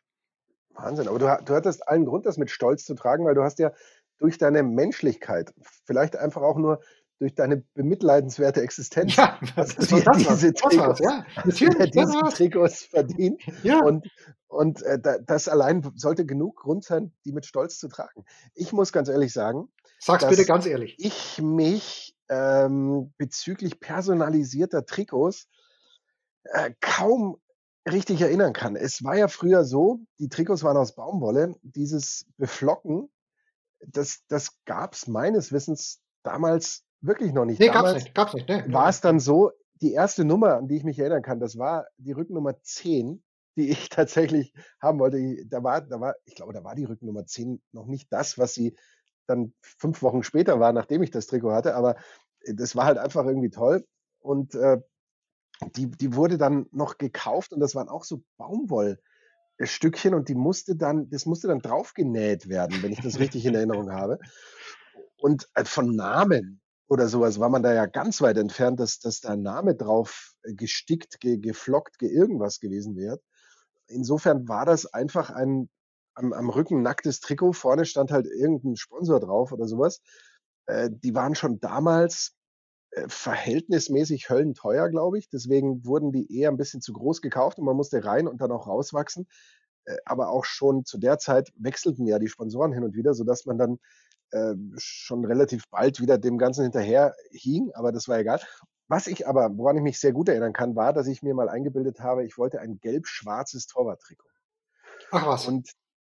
Wahnsinn, 0.73 1.07
aber 1.07 1.19
du, 1.19 1.25
du 1.45 1.55
hattest 1.55 1.87
allen 1.87 2.05
Grund, 2.05 2.25
das 2.25 2.37
mit 2.37 2.51
Stolz 2.51 2.85
zu 2.85 2.93
tragen, 2.93 3.25
weil 3.25 3.35
du 3.35 3.43
hast 3.43 3.59
ja 3.59 3.71
durch 4.19 4.37
deine 4.37 4.63
Menschlichkeit, 4.63 5.53
vielleicht 5.85 6.15
einfach 6.15 6.41
auch 6.41 6.57
nur 6.57 6.81
durch 7.19 7.33
deine 7.33 7.63
bemitleidenswerte 7.73 8.61
Existenz, 8.61 9.15
ja, 9.15 9.39
das, 9.55 9.75
das 9.75 9.87
die, 9.87 10.03
das 10.03 10.17
diese 10.17 10.53
Trikots, 10.53 10.99
ja, 10.99 11.25
natürlich, 11.43 11.91
diese 11.91 12.19
Trikots 12.31 12.83
verdient. 12.83 13.41
Ja. 13.63 13.79
Und, 13.79 14.07
und 14.47 14.83
äh, 14.83 14.99
das 15.25 15.47
allein 15.47 15.89
sollte 15.95 16.25
genug 16.25 16.57
Grund 16.57 16.83
sein, 16.83 17.11
die 17.25 17.31
mit 17.31 17.45
Stolz 17.45 17.79
zu 17.79 17.87
tragen. 17.87 18.23
Ich 18.53 18.71
muss 18.71 18.93
ganz 18.93 19.09
ehrlich 19.09 19.33
sagen, 19.33 19.69
Sag's 19.99 20.27
bitte 20.27 20.45
ganz 20.45 20.65
ehrlich. 20.65 20.95
Ich 20.99 21.41
mich 21.41 22.15
ähm, 22.29 23.13
bezüglich 23.17 23.79
personalisierter 23.79 24.85
Trikots 24.85 25.47
äh, 26.43 26.71
kaum 26.81 27.37
richtig 27.89 28.21
erinnern 28.21 28.53
kann. 28.53 28.75
Es 28.75 29.03
war 29.03 29.15
ja 29.15 29.27
früher 29.27 29.63
so, 29.63 29.99
die 30.19 30.29
Trikots 30.29 30.63
waren 30.63 30.77
aus 30.77 30.95
Baumwolle. 30.95 31.55
Dieses 31.61 32.25
Beflocken, 32.37 33.09
das, 33.79 34.23
das 34.27 34.57
gab 34.65 34.93
es 34.93 35.07
meines 35.07 35.51
Wissens 35.51 36.01
damals 36.23 36.83
wirklich 37.01 37.33
noch 37.33 37.45
nicht. 37.45 37.59
Nee, 37.59 37.67
damals 37.67 37.93
gab's 37.93 38.03
nicht. 38.03 38.15
Gab's 38.15 38.33
nicht 38.33 38.49
ne? 38.49 38.65
War 38.73 38.89
es 38.89 39.01
dann 39.01 39.19
so, 39.19 39.51
die 39.81 39.93
erste 39.93 40.25
Nummer, 40.25 40.55
an 40.55 40.67
die 40.67 40.77
ich 40.77 40.83
mich 40.83 40.99
erinnern 40.99 41.21
kann, 41.21 41.39
das 41.39 41.57
war 41.57 41.87
die 41.97 42.11
Rücknummer 42.11 42.61
10, 42.61 43.23
die 43.55 43.69
ich 43.69 43.89
tatsächlich 43.89 44.53
haben 44.81 44.99
wollte. 44.99 45.45
Da 45.45 45.63
war, 45.63 45.81
da 45.81 45.99
war, 45.99 46.15
ich 46.25 46.35
glaube, 46.35 46.53
da 46.53 46.63
war 46.63 46.75
die 46.75 46.85
Rücknummer 46.85 47.25
10 47.25 47.61
noch 47.71 47.85
nicht 47.85 48.11
das, 48.11 48.37
was 48.37 48.53
sie 48.53 48.75
dann 49.27 49.53
fünf 49.61 50.01
Wochen 50.01 50.23
später 50.23 50.59
war, 50.59 50.73
nachdem 50.73 51.03
ich 51.03 51.11
das 51.11 51.27
Trikot 51.27 51.51
hatte. 51.51 51.75
Aber 51.75 51.95
äh, 52.41 52.53
das 52.53 52.75
war 52.75 52.85
halt 52.85 52.97
einfach 52.97 53.25
irgendwie 53.25 53.49
toll. 53.49 53.85
Und 54.19 54.55
äh, 54.55 54.79
die, 55.75 55.89
die 55.89 56.15
wurde 56.15 56.37
dann 56.37 56.67
noch 56.71 56.97
gekauft 56.97 57.53
und 57.53 57.59
das 57.59 57.75
waren 57.75 57.89
auch 57.89 58.03
so 58.03 58.23
Baumwollstückchen 58.37 60.13
und 60.13 60.29
die 60.29 60.35
musste 60.35 60.75
dann, 60.75 61.09
das 61.09 61.25
musste 61.25 61.47
dann 61.47 61.59
draufgenäht 61.59 62.47
werden, 62.47 62.81
wenn 62.83 62.91
ich 62.91 63.01
das 63.01 63.19
richtig 63.19 63.45
in 63.45 63.55
Erinnerung 63.55 63.91
habe. 63.91 64.19
Und 65.17 65.47
äh, 65.55 65.65
von 65.65 65.95
Namen 65.95 66.61
oder 66.87 67.07
sowas 67.07 67.39
war 67.39 67.49
man 67.49 67.63
da 67.63 67.73
ja 67.73 67.85
ganz 67.85 68.21
weit 68.21 68.37
entfernt, 68.37 68.79
dass, 68.79 68.99
dass 68.99 69.19
da 69.19 69.29
ein 69.29 69.41
Name 69.41 69.75
drauf 69.75 70.33
gestickt, 70.43 71.19
ge, 71.19 71.37
geflockt, 71.37 71.99
ge 71.99 72.09
irgendwas 72.09 72.59
gewesen 72.59 72.95
wäre. 72.95 73.19
Insofern 73.87 74.47
war 74.47 74.65
das 74.65 74.85
einfach 74.93 75.29
ein 75.29 75.69
am, 76.17 76.33
am 76.33 76.49
Rücken 76.49 76.81
nacktes 76.81 77.19
Trikot, 77.19 77.53
vorne 77.53 77.85
stand 77.85 78.11
halt 78.11 78.27
irgendein 78.27 78.75
Sponsor 78.75 79.19
drauf 79.19 79.51
oder 79.51 79.67
sowas. 79.67 80.01
Äh, 80.65 80.89
die 80.91 81.15
waren 81.15 81.35
schon 81.35 81.59
damals 81.59 82.33
äh, 82.91 83.07
verhältnismäßig 83.07 84.29
höllenteuer, 84.29 84.89
glaube 84.89 85.19
ich. 85.19 85.29
Deswegen 85.29 85.85
wurden 85.85 86.11
die 86.11 86.35
eher 86.35 86.49
ein 86.49 86.57
bisschen 86.57 86.81
zu 86.81 86.93
groß 86.93 87.21
gekauft 87.21 87.59
und 87.59 87.65
man 87.65 87.75
musste 87.75 88.03
rein 88.03 88.27
und 88.27 88.41
dann 88.41 88.51
auch 88.51 88.67
rauswachsen. 88.67 89.27
Äh, 89.85 89.97
aber 90.05 90.29
auch 90.29 90.45
schon 90.45 90.85
zu 90.85 90.97
der 90.97 91.19
Zeit 91.19 91.51
wechselten 91.55 92.05
ja 92.07 92.19
die 92.19 92.29
Sponsoren 92.29 92.73
hin 92.73 92.83
und 92.83 92.95
wieder, 92.95 93.13
sodass 93.13 93.45
man 93.45 93.57
dann 93.57 93.79
äh, 94.31 94.55
schon 94.77 95.23
relativ 95.25 95.63
bald 95.69 96.01
wieder 96.01 96.17
dem 96.17 96.37
Ganzen 96.37 96.63
hinterher 96.63 97.15
hing, 97.31 97.71
aber 97.73 97.91
das 97.91 98.07
war 98.07 98.19
egal. 98.19 98.41
Was 98.89 99.07
ich 99.07 99.27
aber, 99.27 99.57
woran 99.57 99.77
ich 99.77 99.83
mich 99.83 99.99
sehr 99.99 100.13
gut 100.13 100.29
erinnern 100.29 100.53
kann, 100.53 100.75
war, 100.75 100.93
dass 100.93 101.07
ich 101.07 101.21
mir 101.21 101.33
mal 101.33 101.49
eingebildet 101.49 101.99
habe, 101.99 102.25
ich 102.25 102.37
wollte 102.37 102.61
ein 102.61 102.79
gelb-schwarzes 102.79 103.67
Torwarttrikot. 103.67 104.29
Ach 105.11 105.27
was. 105.27 105.47
Und 105.47 105.71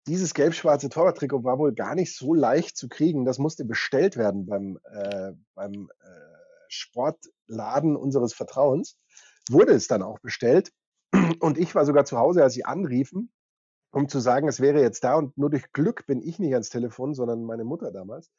dieses 0.07 0.33
gelb-schwarze 0.33 0.89
Torwarttrikot 0.89 1.43
war 1.43 1.59
wohl 1.59 1.73
gar 1.73 1.95
nicht 1.95 2.15
so 2.15 2.33
leicht 2.33 2.77
zu 2.77 2.87
kriegen. 2.89 3.25
Das 3.25 3.37
musste 3.37 3.65
bestellt 3.65 4.17
werden 4.17 4.45
beim, 4.45 4.79
äh, 4.91 5.33
beim 5.55 5.89
äh, 6.01 6.39
Sportladen 6.67 7.95
unseres 7.95 8.33
Vertrauens. 8.33 8.97
Wurde 9.49 9.73
es 9.73 9.87
dann 9.87 10.01
auch 10.01 10.19
bestellt. 10.19 10.71
Und 11.39 11.57
ich 11.57 11.75
war 11.75 11.85
sogar 11.85 12.05
zu 12.05 12.17
Hause, 12.17 12.43
als 12.43 12.53
sie 12.53 12.65
anriefen, 12.65 13.31
um 13.91 14.07
zu 14.07 14.19
sagen, 14.19 14.47
es 14.47 14.59
wäre 14.59 14.81
jetzt 14.81 15.03
da. 15.03 15.15
Und 15.15 15.37
nur 15.37 15.49
durch 15.49 15.71
Glück 15.73 16.05
bin 16.05 16.21
ich 16.21 16.39
nicht 16.39 16.53
ans 16.53 16.69
Telefon, 16.69 17.13
sondern 17.13 17.43
meine 17.43 17.63
Mutter 17.63 17.91
damals, 17.91 18.31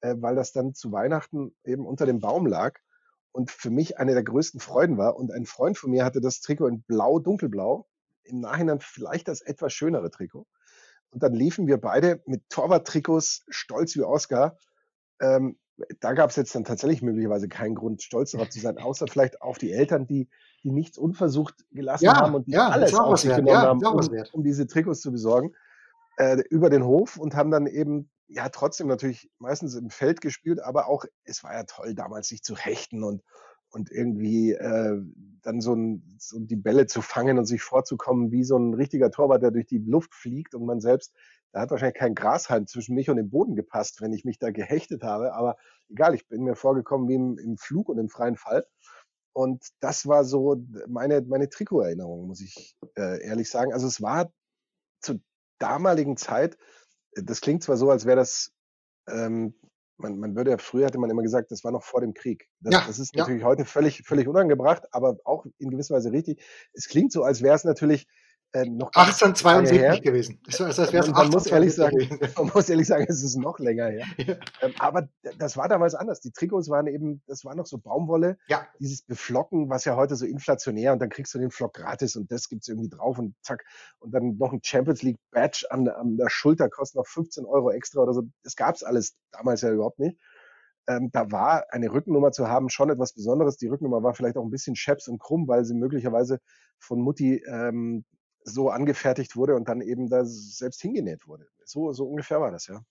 äh, 0.00 0.14
weil 0.18 0.36
das 0.36 0.52
dann 0.52 0.74
zu 0.74 0.92
Weihnachten 0.92 1.54
eben 1.64 1.86
unter 1.86 2.06
dem 2.06 2.20
Baum 2.20 2.46
lag. 2.46 2.78
und 3.32 3.50
für 3.50 3.70
mich 3.70 3.98
eine 3.98 4.14
der 4.14 4.24
größten 4.24 4.60
Freuden 4.60 4.98
war. 4.98 5.16
Und 5.16 5.30
ein 5.32 5.46
Freund 5.46 5.78
von 5.78 5.90
mir 5.90 6.04
hatte 6.04 6.20
das 6.20 6.40
Trikot 6.40 6.66
in 6.66 6.82
blau, 6.82 7.18
dunkelblau. 7.20 7.86
Im 8.24 8.40
Nachhinein 8.40 8.80
vielleicht 8.80 9.28
das 9.28 9.40
etwas 9.40 9.72
schönere 9.72 10.10
Trikot. 10.10 10.46
Und 11.10 11.22
dann 11.22 11.32
liefen 11.34 11.66
wir 11.66 11.78
beide 11.78 12.22
mit 12.26 12.48
Torwart-Trikots, 12.50 13.44
stolz 13.48 13.96
wie 13.96 14.02
Oscar. 14.02 14.58
Ähm, 15.20 15.58
da 16.00 16.12
gab 16.12 16.30
es 16.30 16.36
jetzt 16.36 16.54
dann 16.54 16.64
tatsächlich 16.64 17.02
möglicherweise 17.02 17.48
keinen 17.48 17.74
Grund, 17.74 18.02
stolz 18.02 18.32
darauf 18.32 18.50
zu 18.50 18.60
sein, 18.60 18.78
außer 18.78 19.06
vielleicht 19.06 19.40
auf 19.40 19.58
die 19.58 19.72
Eltern, 19.72 20.06
die, 20.06 20.28
die 20.62 20.70
nichts 20.70 20.98
unversucht 20.98 21.54
gelassen 21.70 22.04
Ja, 22.04 22.20
haben 22.20 22.34
und 22.34 22.46
die 22.46 22.52
ja, 22.52 22.68
alles 22.68 22.94
auf 22.94 23.18
sich 23.18 23.34
genommen 23.34 23.48
Ja, 23.48 23.62
haben, 23.62 23.84
um, 23.84 24.24
um 24.32 24.44
diese 24.44 24.66
Trikots 24.66 25.00
zu 25.00 25.10
besorgen, 25.10 25.54
äh, 26.16 26.36
über 26.50 26.70
den 26.70 26.84
Hof 26.84 27.16
und 27.16 27.34
haben 27.34 27.50
dann 27.50 27.66
eben, 27.66 28.10
ja, 28.28 28.48
trotzdem 28.50 28.86
natürlich 28.86 29.30
meistens 29.38 29.74
im 29.74 29.90
Feld 29.90 30.20
gespielt, 30.20 30.60
aber 30.60 30.86
auch, 30.86 31.04
es 31.24 31.42
war 31.42 31.54
ja 31.54 31.64
toll 31.64 31.94
damals, 31.94 32.28
sich 32.28 32.42
zu 32.42 32.56
hechten 32.56 33.02
und, 33.02 33.22
und 33.70 33.90
irgendwie 33.90 34.52
äh, 34.52 35.00
dann 35.42 35.60
so, 35.60 35.74
ein, 35.74 36.16
so 36.18 36.38
die 36.38 36.56
Bälle 36.56 36.86
zu 36.86 37.02
fangen 37.02 37.38
und 37.38 37.46
sich 37.46 37.62
vorzukommen 37.62 38.30
wie 38.30 38.44
so 38.44 38.56
ein 38.56 38.74
richtiger 38.74 39.10
Torwart, 39.10 39.42
der 39.42 39.50
durch 39.50 39.66
die 39.66 39.78
Luft 39.78 40.14
fliegt 40.14 40.54
und 40.54 40.66
man 40.66 40.80
selbst, 40.80 41.14
da 41.52 41.60
hat 41.60 41.70
wahrscheinlich 41.70 41.98
kein 41.98 42.14
Grashalm 42.14 42.66
zwischen 42.66 42.94
mich 42.94 43.10
und 43.10 43.16
dem 43.16 43.30
Boden 43.30 43.56
gepasst, 43.56 44.00
wenn 44.00 44.12
ich 44.12 44.24
mich 44.24 44.38
da 44.38 44.50
gehechtet 44.50 45.02
habe, 45.02 45.34
aber 45.34 45.56
egal, 45.88 46.14
ich 46.14 46.28
bin 46.28 46.42
mir 46.42 46.54
vorgekommen 46.54 47.08
wie 47.08 47.14
im, 47.14 47.38
im 47.38 47.56
Flug 47.56 47.88
und 47.88 47.98
im 47.98 48.08
freien 48.08 48.36
Fall. 48.36 48.66
Und 49.32 49.64
das 49.80 50.06
war 50.06 50.24
so 50.24 50.62
meine, 50.88 51.22
meine 51.22 51.48
Trikoterinnerung, 51.48 52.26
muss 52.26 52.40
ich 52.40 52.76
äh, 52.96 53.24
ehrlich 53.24 53.48
sagen. 53.48 53.72
Also 53.72 53.86
es 53.86 54.02
war 54.02 54.32
zur 55.00 55.20
damaligen 55.58 56.16
Zeit, 56.16 56.56
äh, 57.12 57.22
das 57.22 57.40
klingt 57.40 57.62
zwar 57.62 57.76
so, 57.76 57.90
als 57.90 58.06
wäre 58.06 58.16
das, 58.16 58.52
ähm, 59.08 59.54
man, 60.02 60.18
man 60.18 60.36
würde 60.36 60.50
ja, 60.52 60.58
früher 60.58 60.86
hatte 60.86 60.98
man 60.98 61.10
immer 61.10 61.22
gesagt, 61.22 61.50
das 61.50 61.64
war 61.64 61.72
noch 61.72 61.82
vor 61.82 62.00
dem 62.00 62.14
Krieg. 62.14 62.48
Das, 62.60 62.74
Ja, 62.74 62.84
das 62.86 62.98
ist 62.98 63.14
ja. 63.14 63.22
natürlich 63.22 63.44
heute 63.44 63.64
völlig, 63.64 64.02
völlig 64.04 64.28
unangebracht, 64.28 64.84
aber 64.92 65.18
auch 65.24 65.46
in 65.58 65.70
gewisser 65.70 65.94
Weise 65.94 66.12
richtig. 66.12 66.42
Es 66.72 66.88
klingt 66.88 67.12
so, 67.12 67.22
als 67.22 67.42
wäre 67.42 67.54
es 67.54 67.64
natürlich 67.64 68.06
äh, 68.52 68.64
noch 68.64 68.90
ganz 68.90 69.20
lange 69.20 69.68
her. 69.70 69.92
1872 69.92 70.02
gewesen. 70.02 70.40
Das 70.44 70.58
wäre 70.60 70.70
es 70.70 71.06
Man, 71.08 71.12
man 71.12 71.28
muss 71.30 71.46
ehrlich 71.46 71.72
1872 71.72 71.76
sagen, 71.78 71.96
gewesen. 71.96 72.34
man 72.36 72.50
muss 72.54 72.68
ehrlich 72.68 72.86
sagen, 72.86 73.06
es 73.08 73.22
ist 73.22 73.36
noch 73.36 73.58
länger 73.58 73.86
her. 73.86 74.06
Ja. 74.20 74.36
Ähm, 74.60 74.74
aber 74.78 75.08
das 75.38 75.56
war 75.56 75.68
damals 75.68 75.94
anders. 75.94 76.20
Die 76.20 76.30
Trikots 76.32 76.68
waren 76.68 76.86
eben, 76.86 77.22
das 77.26 77.44
war 77.44 77.54
noch 77.54 77.66
so 77.66 77.78
Baumwolle, 77.78 78.38
Ja, 78.48 78.66
dieses 78.78 79.02
Beflocken, 79.02 79.70
was 79.70 79.84
ja 79.84 79.96
heute 79.96 80.16
so 80.16 80.26
inflationär 80.26 80.92
und 80.92 80.98
dann 81.00 81.08
kriegst 81.08 81.32
du 81.34 81.38
den 81.38 81.50
Flock 81.50 81.74
gratis 81.74 82.16
und 82.16 82.30
das 82.30 82.48
gibt's 82.48 82.68
irgendwie 82.68 82.88
drauf 82.90 83.18
und 83.18 83.34
zack. 83.42 83.64
Und 83.98 84.12
dann 84.12 84.36
noch 84.36 84.52
ein 84.52 84.60
Champions 84.62 85.02
League 85.02 85.18
Badge 85.30 85.66
an, 85.70 85.88
an 85.88 86.16
der 86.16 86.28
Schulter 86.28 86.68
kostet 86.68 86.96
noch 86.96 87.06
15 87.06 87.44
Euro 87.46 87.70
extra 87.70 88.02
oder 88.02 88.12
so. 88.12 88.22
Das 88.42 88.56
gab's 88.56 88.82
alles 88.82 89.16
damals 89.30 89.62
ja 89.62 89.70
überhaupt 89.70 89.98
nicht. 89.98 90.18
Ähm, 90.88 91.10
da 91.12 91.30
war 91.30 91.64
eine 91.70 91.92
Rückennummer 91.92 92.32
zu 92.32 92.48
haben 92.48 92.68
schon 92.68 92.90
etwas 92.90 93.12
Besonderes. 93.12 93.56
Die 93.56 93.68
Rückennummer 93.68 94.02
war 94.02 94.14
vielleicht 94.14 94.36
auch 94.36 94.44
ein 94.44 94.50
bisschen 94.50 94.76
scheps 94.76 95.08
und 95.08 95.20
krumm, 95.20 95.46
weil 95.46 95.64
sie 95.64 95.74
möglicherweise 95.74 96.40
von 96.78 97.00
Mutti 97.00 97.42
ähm, 97.46 98.04
so 98.44 98.70
angefertigt 98.70 99.36
wurde 99.36 99.54
und 99.54 99.68
dann 99.68 99.80
eben 99.80 100.08
da 100.08 100.24
selbst 100.24 100.80
hingenäht 100.82 101.26
wurde. 101.26 101.46
So, 101.64 101.92
so 101.92 102.04
ungefähr 102.04 102.40
war 102.40 102.50
das, 102.50 102.66
ja. 102.66 102.82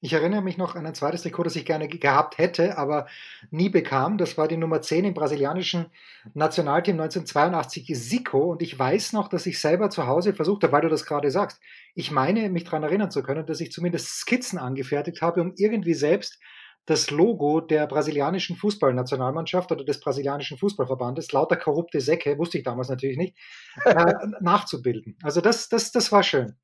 Ich 0.00 0.12
erinnere 0.12 0.42
mich 0.42 0.56
noch 0.56 0.76
an 0.76 0.86
ein 0.86 0.94
zweites 0.94 1.22
Trikot, 1.22 1.42
das 1.42 1.56
ich 1.56 1.66
gerne 1.66 1.88
ge- 1.88 1.98
gehabt 1.98 2.38
hätte, 2.38 2.78
aber 2.78 3.08
nie 3.50 3.68
bekam. 3.68 4.16
Das 4.16 4.38
war 4.38 4.46
die 4.46 4.56
Nummer 4.56 4.80
10 4.80 5.04
im 5.04 5.12
brasilianischen 5.12 5.86
Nationalteam 6.34 6.94
1982 6.94 7.96
Zico. 7.96 8.52
Und 8.52 8.62
ich 8.62 8.78
weiß 8.78 9.12
noch, 9.12 9.26
dass 9.26 9.44
ich 9.46 9.58
selber 9.58 9.90
zu 9.90 10.06
Hause 10.06 10.34
versucht 10.34 10.62
habe, 10.62 10.72
weil 10.72 10.82
du 10.82 10.88
das 10.88 11.04
gerade 11.04 11.32
sagst. 11.32 11.60
Ich 11.96 12.12
meine, 12.12 12.48
mich 12.48 12.62
daran 12.62 12.84
erinnern 12.84 13.10
zu 13.10 13.24
können, 13.24 13.44
dass 13.44 13.60
ich 13.60 13.72
zumindest 13.72 14.20
Skizzen 14.20 14.60
angefertigt 14.60 15.20
habe, 15.20 15.40
um 15.40 15.54
irgendwie 15.56 15.94
selbst 15.94 16.38
das 16.86 17.10
Logo 17.10 17.60
der 17.60 17.86
brasilianischen 17.86 18.56
Fußballnationalmannschaft 18.56 19.70
oder 19.70 19.84
des 19.84 20.00
brasilianischen 20.00 20.56
Fußballverbandes, 20.56 21.32
lauter 21.32 21.56
korrupte 21.56 22.00
Säcke, 22.00 22.38
wusste 22.38 22.58
ich 22.58 22.64
damals 22.64 22.88
natürlich 22.88 23.18
nicht, 23.18 23.36
äh, 23.84 24.12
nachzubilden. 24.40 25.18
Also 25.22 25.40
das, 25.40 25.68
das, 25.68 25.92
das 25.92 26.10
war 26.12 26.22
schön. 26.22 26.56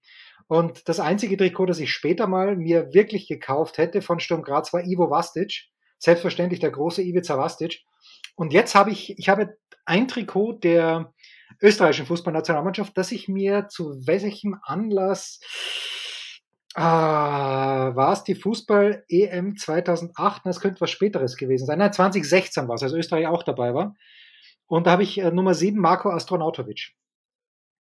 Und 0.47 0.89
das 0.89 1.01
einzige 1.01 1.37
Trikot, 1.37 1.67
das 1.67 1.79
ich 1.79 1.93
später 1.93 2.27
mal 2.27 2.57
mir 2.57 2.93
wirklich 2.93 3.29
gekauft 3.29 3.79
hätte 3.79 4.03
von 4.03 4.21
Sturm 4.21 4.43
Graz, 4.43 4.73
war 4.73 4.85
Ivo 4.85 5.11
Vastic. 5.11 5.69
Selbstverständlich 5.99 6.61
der 6.61 6.71
große 6.71 7.03
Ivica 7.03 7.39
Vastic. 7.39 7.83
Und 8.37 8.53
jetzt 8.53 8.75
habe 8.75 8.91
ich, 8.91 9.19
ich 9.19 9.29
habe 9.29 9.57
ein 9.87 10.09
Trikot 10.09 10.55
der 10.55 11.13
österreichischen 11.63 12.07
Fußballnationalmannschaft, 12.07 12.97
das 12.97 13.13
ich 13.13 13.29
mir 13.29 13.69
zu 13.69 14.07
welchem 14.07 14.59
Anlass 14.63 15.41
Ah, 16.75 17.95
war 17.95 18.13
es 18.13 18.25
die 18.25 18.35
Fußball-EM 18.35 19.57
2008? 19.57 20.43
Das 20.45 20.61
könnte 20.61 20.81
was 20.81 20.91
Späteres 20.91 21.37
gewesen 21.37 21.67
sein. 21.67 21.79
Nein, 21.79 21.93
2016 21.93 22.67
war 22.67 22.75
es, 22.75 22.83
als 22.83 22.93
Österreich 22.93 23.29
auch 23.29 23.45
dabei 23.45 23.75
war. 23.75 23.95
Und 24.67 24.87
da 24.87 24.93
habe 24.93 25.05
ich 25.05 25.19
äh, 25.19 25.31
Nummer 25.31 25.55
7, 25.55 25.79
Marco 25.79 26.11
Astronautovic. 26.11 26.95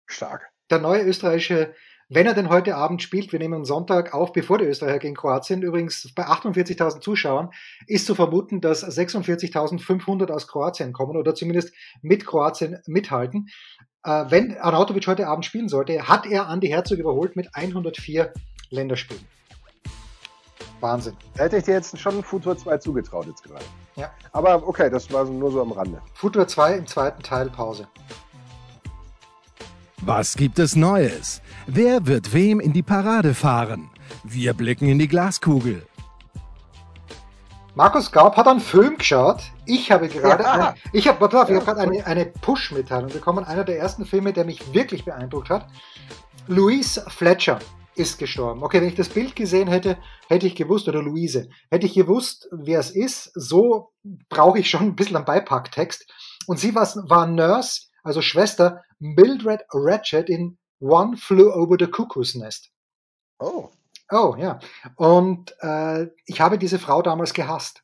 Stark. 0.05 0.51
Der 0.69 0.79
neue 0.79 1.01
österreichische, 1.01 1.73
wenn 2.07 2.27
er 2.27 2.35
denn 2.35 2.49
heute 2.49 2.75
Abend 2.75 3.01
spielt, 3.01 3.31
wir 3.31 3.39
nehmen 3.39 3.65
Sonntag 3.65 4.13
auf, 4.13 4.31
bevor 4.31 4.59
die 4.59 4.65
Österreicher 4.65 4.99
gegen 4.99 5.15
Kroatien, 5.15 5.63
übrigens 5.63 6.13
bei 6.13 6.27
48.000 6.27 7.01
Zuschauern, 7.01 7.49
ist 7.87 8.05
zu 8.05 8.13
vermuten, 8.13 8.61
dass 8.61 8.85
46.500 8.85 10.31
aus 10.31 10.47
Kroatien 10.47 10.93
kommen 10.93 11.17
oder 11.17 11.33
zumindest 11.33 11.73
mit 12.03 12.27
Kroatien 12.27 12.79
mithalten. 12.85 13.49
Äh, 14.03 14.25
wenn 14.29 14.55
Arnautovic 14.57 15.07
heute 15.07 15.27
Abend 15.27 15.45
spielen 15.45 15.67
sollte, 15.67 16.07
hat 16.07 16.27
er 16.27 16.47
Andi 16.47 16.67
Herzog 16.67 16.99
überholt 16.99 17.35
mit 17.35 17.49
104 17.53 18.33
Länderspielen. 18.69 19.25
Wahnsinn. 20.79 21.17
Da 21.35 21.43
hätte 21.45 21.57
ich 21.57 21.63
dir 21.63 21.73
jetzt 21.75 21.97
schon 21.99 22.23
Futur 22.23 22.57
2 22.57 22.77
zugetraut 22.77 23.25
jetzt 23.25 23.43
gerade. 23.43 23.65
Ja. 23.95 24.11
Aber 24.31 24.67
okay, 24.67 24.89
das 24.89 25.11
war 25.11 25.25
so- 25.25 25.33
nur 25.33 25.51
so 25.51 25.61
am 25.61 25.71
Rande. 25.71 26.01
Futur 26.13 26.47
2 26.47 26.73
im 26.77 26.87
zweiten 26.87 27.23
Teil 27.23 27.49
Pause. 27.49 27.87
Was 30.01 30.35
gibt 30.35 30.59
es 30.59 30.75
Neues? 30.75 31.41
Wer 31.65 32.05
wird 32.05 32.31
wem 32.33 32.59
in 32.59 32.71
die 32.73 32.83
Parade 32.83 33.33
fahren? 33.33 33.89
Wir 34.23 34.53
blicken 34.53 34.87
in 34.87 34.99
die 34.99 35.07
Glaskugel. 35.07 35.85
Markus 37.73 38.11
Gaub 38.11 38.35
hat 38.37 38.47
einen 38.47 38.59
Film 38.59 38.97
geschaut. 38.97 39.41
Ich 39.65 39.91
habe 39.91 40.07
gerade, 40.07 40.43
Ja. 40.43 40.69
ein, 40.69 40.75
ich 40.93 41.07
habe, 41.07 41.23
auf, 41.25 41.31
ich 41.31 41.49
Ja, 41.49 41.55
habe 41.55 41.65
gerade 41.65 41.81
eine, 41.81 42.05
eine 42.05 42.25
Push-Mitteilung 42.25 43.11
bekommen. 43.11 43.43
Einer 43.43 43.63
der 43.63 43.79
ersten 43.79 44.05
Filme, 44.05 44.33
der 44.33 44.45
mich 44.45 44.73
wirklich 44.73 45.05
beeindruckt 45.05 45.49
hat. 45.49 45.67
Louise 46.47 47.03
Fletcher 47.09 47.59
ist 47.97 48.17
gestorben. 48.17 48.63
Okay, 48.63 48.81
wenn 48.81 48.87
ich 48.87 48.95
das 48.95 49.09
Bild 49.09 49.35
gesehen 49.35 49.67
hätte, 49.67 49.97
hätte 50.27 50.47
ich 50.47 50.55
gewusst, 50.55 50.87
oder 50.87 51.01
Luise, 51.01 51.49
hätte 51.69 51.85
ich 51.85 51.93
gewusst, 51.93 52.47
wer 52.51 52.79
es 52.79 52.91
ist. 52.91 53.31
So 53.33 53.91
brauche 54.29 54.59
ich 54.59 54.69
schon 54.69 54.81
ein 54.81 54.95
bisschen 54.95 55.15
einen 55.15 55.25
Beipacktext. 55.25 56.11
Und 56.47 56.59
sie 56.59 56.75
war, 56.75 56.87
war 57.09 57.27
Nurse, 57.27 57.87
also 58.03 58.21
Schwester 58.21 58.83
Mildred 58.99 59.61
Ratchet 59.73 60.29
in 60.29 60.57
One 60.79 61.17
Flew 61.17 61.51
Over 61.51 61.75
the 61.79 61.87
Cuckoo's 61.87 62.35
Nest. 62.35 62.71
Oh, 63.39 63.69
Oh, 64.11 64.35
ja. 64.37 64.59
Und 64.95 65.53
äh, 65.59 66.07
ich 66.25 66.39
habe 66.39 66.57
diese 66.57 66.79
Frau 66.79 67.01
damals 67.01 67.33
gehasst. 67.33 67.83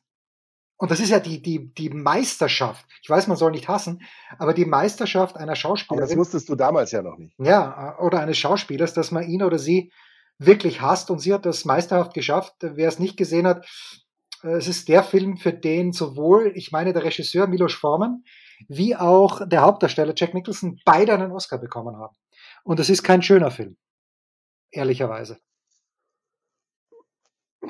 Und 0.76 0.90
das 0.90 1.00
ist 1.00 1.10
ja 1.10 1.20
die, 1.20 1.40
die, 1.40 1.72
die 1.72 1.90
Meisterschaft. 1.90 2.84
Ich 3.02 3.08
weiß, 3.08 3.28
man 3.28 3.36
soll 3.36 3.52
nicht 3.52 3.68
hassen, 3.68 4.02
aber 4.38 4.54
die 4.54 4.64
Meisterschaft 4.64 5.36
einer 5.36 5.44
aber 5.44 5.50
das 5.52 5.58
Schauspielerin, 5.60 6.18
wusstest 6.18 6.48
du 6.48 6.56
damals 6.56 6.90
ja 6.90 7.02
noch 7.02 7.16
nicht. 7.16 7.34
ja, 7.38 7.96
äh, 7.98 8.02
oder 8.02 8.20
eines 8.20 8.38
Schauspielers, 8.38 8.92
dass 8.92 9.10
man 9.10 9.28
ihn 9.28 9.42
oder 9.42 9.58
sie 9.58 9.92
wirklich 10.38 10.80
hasst. 10.80 11.10
Und 11.10 11.20
sie 11.20 11.32
hat 11.32 11.46
das 11.46 11.64
meisterhaft 11.64 12.14
geschafft. 12.14 12.54
Wer 12.60 12.88
es 12.88 12.98
nicht 12.98 13.16
gesehen 13.16 13.46
hat, 13.46 13.66
äh, 14.42 14.48
es 14.48 14.68
ist 14.68 14.88
der 14.88 15.04
Film, 15.04 15.36
für 15.36 15.52
den 15.52 15.92
sowohl, 15.92 16.52
ich 16.54 16.72
meine, 16.72 16.92
der 16.92 17.04
Regisseur 17.04 17.46
Milos 17.46 17.74
Forman, 17.74 18.24
wie 18.68 18.96
auch 18.96 19.46
der 19.46 19.62
Hauptdarsteller 19.62 20.14
Jack 20.16 20.34
Nicholson 20.34 20.80
beide 20.84 21.14
einen 21.14 21.32
Oscar 21.32 21.58
bekommen 21.58 21.96
haben. 21.96 22.16
Und 22.64 22.80
es 22.80 22.90
ist 22.90 23.02
kein 23.02 23.22
schöner 23.22 23.50
Film. 23.50 23.76
Ehrlicherweise. 24.70 25.38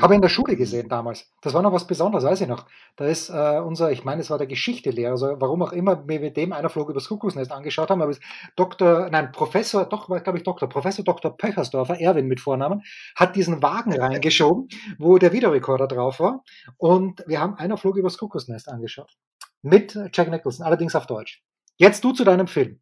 Habe 0.01 0.15
in 0.15 0.23
der 0.23 0.29
Schule 0.29 0.57
gesehen 0.57 0.89
damals. 0.89 1.31
Das 1.41 1.55
war 1.55 1.63
noch 1.63 1.73
was 1.73 1.87
Besonderes, 1.87 2.25
weiß 2.25 2.41
ich 2.41 2.49
noch. 2.49 2.67
Da 2.97 3.07
ist 3.07 3.31
äh, 3.31 3.61
unser, 3.65 3.93
ich 3.93 4.05
meine, 4.05 4.23
es 4.23 4.31
war 4.31 4.39
der 4.39 4.47
Geschichtelehrer, 4.47 5.13
also 5.13 5.37
warum 5.39 5.63
auch 5.63 5.73
immer 5.73 6.07
wir 6.09 6.21
mit 6.21 6.37
dem 6.37 6.53
einer 6.53 6.69
Flog 6.69 6.91
übers 6.91 7.09
Kuckucksnest 7.09 7.53
angeschaut 7.53 7.91
haben, 7.91 8.03
aber 8.03 8.11
es 8.11 8.21
Dr., 8.57 9.09
nein, 9.11 9.31
Professor, 9.33 9.85
doch, 9.85 10.09
war 10.09 10.21
glaube 10.21 10.39
ich 10.39 10.45
Doktor, 10.45 10.69
Professor 10.69 11.05
Dr. 11.05 11.37
Pöchersdorfer, 11.37 12.01
Erwin 12.01 12.27
mit 12.27 12.41
Vornamen, 12.41 12.83
hat 13.15 13.37
diesen 13.37 13.63
Wagen 13.63 13.99
reingeschoben, 13.99 14.69
wo 14.99 15.19
der 15.19 15.33
Videorekorder 15.33 15.87
drauf 15.87 16.21
war 16.21 16.43
und 16.77 17.23
wir 17.27 17.41
haben 17.41 17.55
einer 17.55 17.77
Flog 17.77 17.97
übers 17.97 18.19
Kuckucksnest 18.19 18.69
angeschaut. 18.69 19.17
Mit 19.63 19.99
Jack 20.13 20.31
Nicholson, 20.31 20.67
allerdings 20.67 20.95
auf 20.95 21.07
Deutsch. 21.07 21.43
Jetzt 21.77 22.05
du 22.05 22.13
zu 22.13 22.25
deinem 22.25 22.47
Film. 22.47 22.81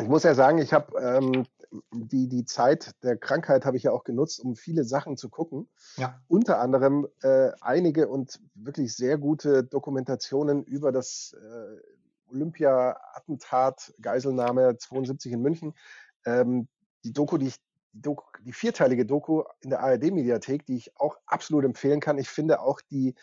Ich 0.00 0.08
muss 0.08 0.22
ja 0.22 0.34
sagen, 0.34 0.58
ich 0.58 0.72
habe 0.72 0.98
ähm, 1.00 1.46
die, 1.92 2.28
die 2.28 2.44
Zeit 2.44 2.92
der 3.02 3.16
Krankheit 3.16 3.64
habe 3.64 3.76
ich 3.76 3.84
ja 3.84 3.92
auch 3.92 4.04
genutzt, 4.04 4.40
um 4.40 4.56
viele 4.56 4.84
Sachen 4.84 5.16
zu 5.16 5.28
gucken. 5.28 5.68
Ja. 5.96 6.20
Unter 6.28 6.60
anderem 6.60 7.06
äh, 7.22 7.50
einige 7.60 8.08
und 8.08 8.40
wirklich 8.54 8.94
sehr 8.94 9.18
gute 9.18 9.64
Dokumentationen 9.64 10.64
über 10.64 10.92
das 10.92 11.36
äh, 11.40 12.32
Olympia-Attentat, 12.32 13.94
Geiselnahme 14.00 14.76
72 14.78 15.32
in 15.32 15.42
München. 15.42 15.74
Ähm, 16.24 16.68
die 17.04 17.12
Doku, 17.12 17.38
die 17.38 17.48
ich 17.48 17.56
die, 17.92 18.02
Doku, 18.02 18.24
die 18.44 18.52
vierteilige 18.52 19.04
Doku 19.06 19.42
in 19.60 19.70
der 19.70 19.80
ARD-Mediathek, 19.80 20.66
die 20.66 20.76
ich 20.76 20.96
auch 20.96 21.16
absolut 21.26 21.64
empfehlen 21.64 22.00
kann. 22.00 22.18
Ich 22.18 22.28
finde 22.28 22.60
auch 22.60 22.80
die, 22.80 23.14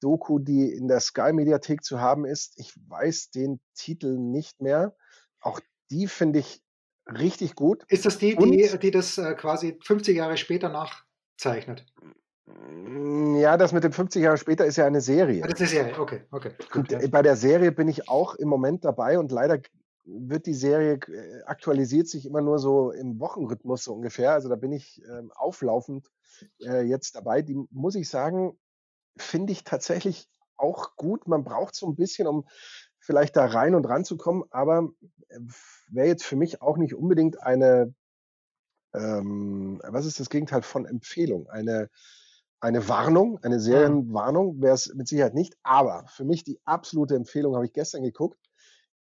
Doku, 0.00 0.38
die 0.38 0.70
in 0.72 0.88
der 0.88 1.00
Sky 1.00 1.32
Mediathek 1.32 1.82
zu 1.82 2.00
haben 2.00 2.24
ist. 2.24 2.58
Ich 2.58 2.74
weiß 2.88 3.30
den 3.30 3.60
Titel 3.74 4.18
nicht 4.18 4.60
mehr. 4.60 4.94
Auch 5.40 5.60
die 5.90 6.06
finde 6.06 6.40
ich 6.40 6.62
richtig 7.06 7.54
gut. 7.54 7.84
Ist 7.88 8.06
das 8.06 8.18
die, 8.18 8.36
die, 8.36 8.78
die 8.78 8.90
das 8.90 9.18
äh, 9.18 9.34
quasi 9.34 9.78
50 9.82 10.16
Jahre 10.16 10.36
später 10.36 10.68
nachzeichnet? 10.68 11.84
Mm, 12.46 13.36
ja, 13.36 13.56
das 13.56 13.72
mit 13.72 13.84
dem 13.84 13.92
50 13.92 14.22
Jahre 14.22 14.38
später 14.38 14.64
ist 14.64 14.76
ja 14.76 14.86
eine 14.86 15.00
Serie. 15.00 15.42
Ah, 15.44 15.48
das 15.48 15.60
ist 15.60 15.72
eine 15.72 15.84
Serie, 15.84 16.00
okay, 16.00 16.22
okay. 16.30 16.52
Gut, 16.70 16.92
und 16.92 17.02
ja. 17.02 17.08
bei 17.08 17.22
der 17.22 17.36
Serie 17.36 17.72
bin 17.72 17.88
ich 17.88 18.08
auch 18.08 18.34
im 18.34 18.48
Moment 18.48 18.84
dabei 18.84 19.18
und 19.18 19.32
leider 19.32 19.60
wird 20.06 20.46
die 20.46 20.54
Serie 20.54 21.00
äh, 21.08 21.42
aktualisiert 21.44 22.08
sich 22.08 22.26
immer 22.26 22.40
nur 22.40 22.58
so 22.58 22.92
im 22.92 23.18
Wochenrhythmus 23.18 23.84
so 23.84 23.92
ungefähr. 23.92 24.32
Also 24.32 24.48
da 24.48 24.56
bin 24.56 24.72
ich 24.72 25.02
äh, 25.04 25.22
auflaufend 25.34 26.10
äh, 26.60 26.82
jetzt 26.82 27.16
dabei. 27.16 27.42
Die 27.42 27.58
muss 27.70 27.96
ich 27.96 28.08
sagen, 28.08 28.56
finde 29.16 29.52
ich 29.52 29.64
tatsächlich 29.64 30.28
auch 30.56 30.96
gut. 30.96 31.26
Man 31.26 31.44
braucht 31.44 31.74
so 31.74 31.86
ein 31.86 31.96
bisschen, 31.96 32.26
um 32.26 32.46
vielleicht 33.06 33.36
da 33.36 33.46
rein 33.46 33.74
und 33.74 33.86
ranzukommen, 33.86 34.44
aber 34.50 34.90
äh, 35.28 35.38
wäre 35.88 36.08
jetzt 36.08 36.24
für 36.24 36.36
mich 36.36 36.60
auch 36.60 36.76
nicht 36.76 36.94
unbedingt 36.94 37.40
eine, 37.42 37.94
ähm, 38.94 39.80
was 39.84 40.06
ist 40.06 40.20
das 40.20 40.28
Gegenteil 40.28 40.62
von 40.62 40.86
Empfehlung? 40.86 41.48
Eine 41.48 41.88
eine 42.60 42.88
Warnung, 42.88 43.38
eine 43.42 43.56
mhm. 43.56 43.60
Serienwarnung 43.60 44.60
wäre 44.60 44.74
es 44.74 44.92
mit 44.94 45.08
Sicherheit 45.08 45.34
nicht. 45.34 45.56
Aber 45.62 46.06
für 46.08 46.24
mich 46.24 46.44
die 46.44 46.58
absolute 46.64 47.14
Empfehlung 47.14 47.54
habe 47.54 47.66
ich 47.66 47.72
gestern 47.72 48.02
geguckt. 48.02 48.38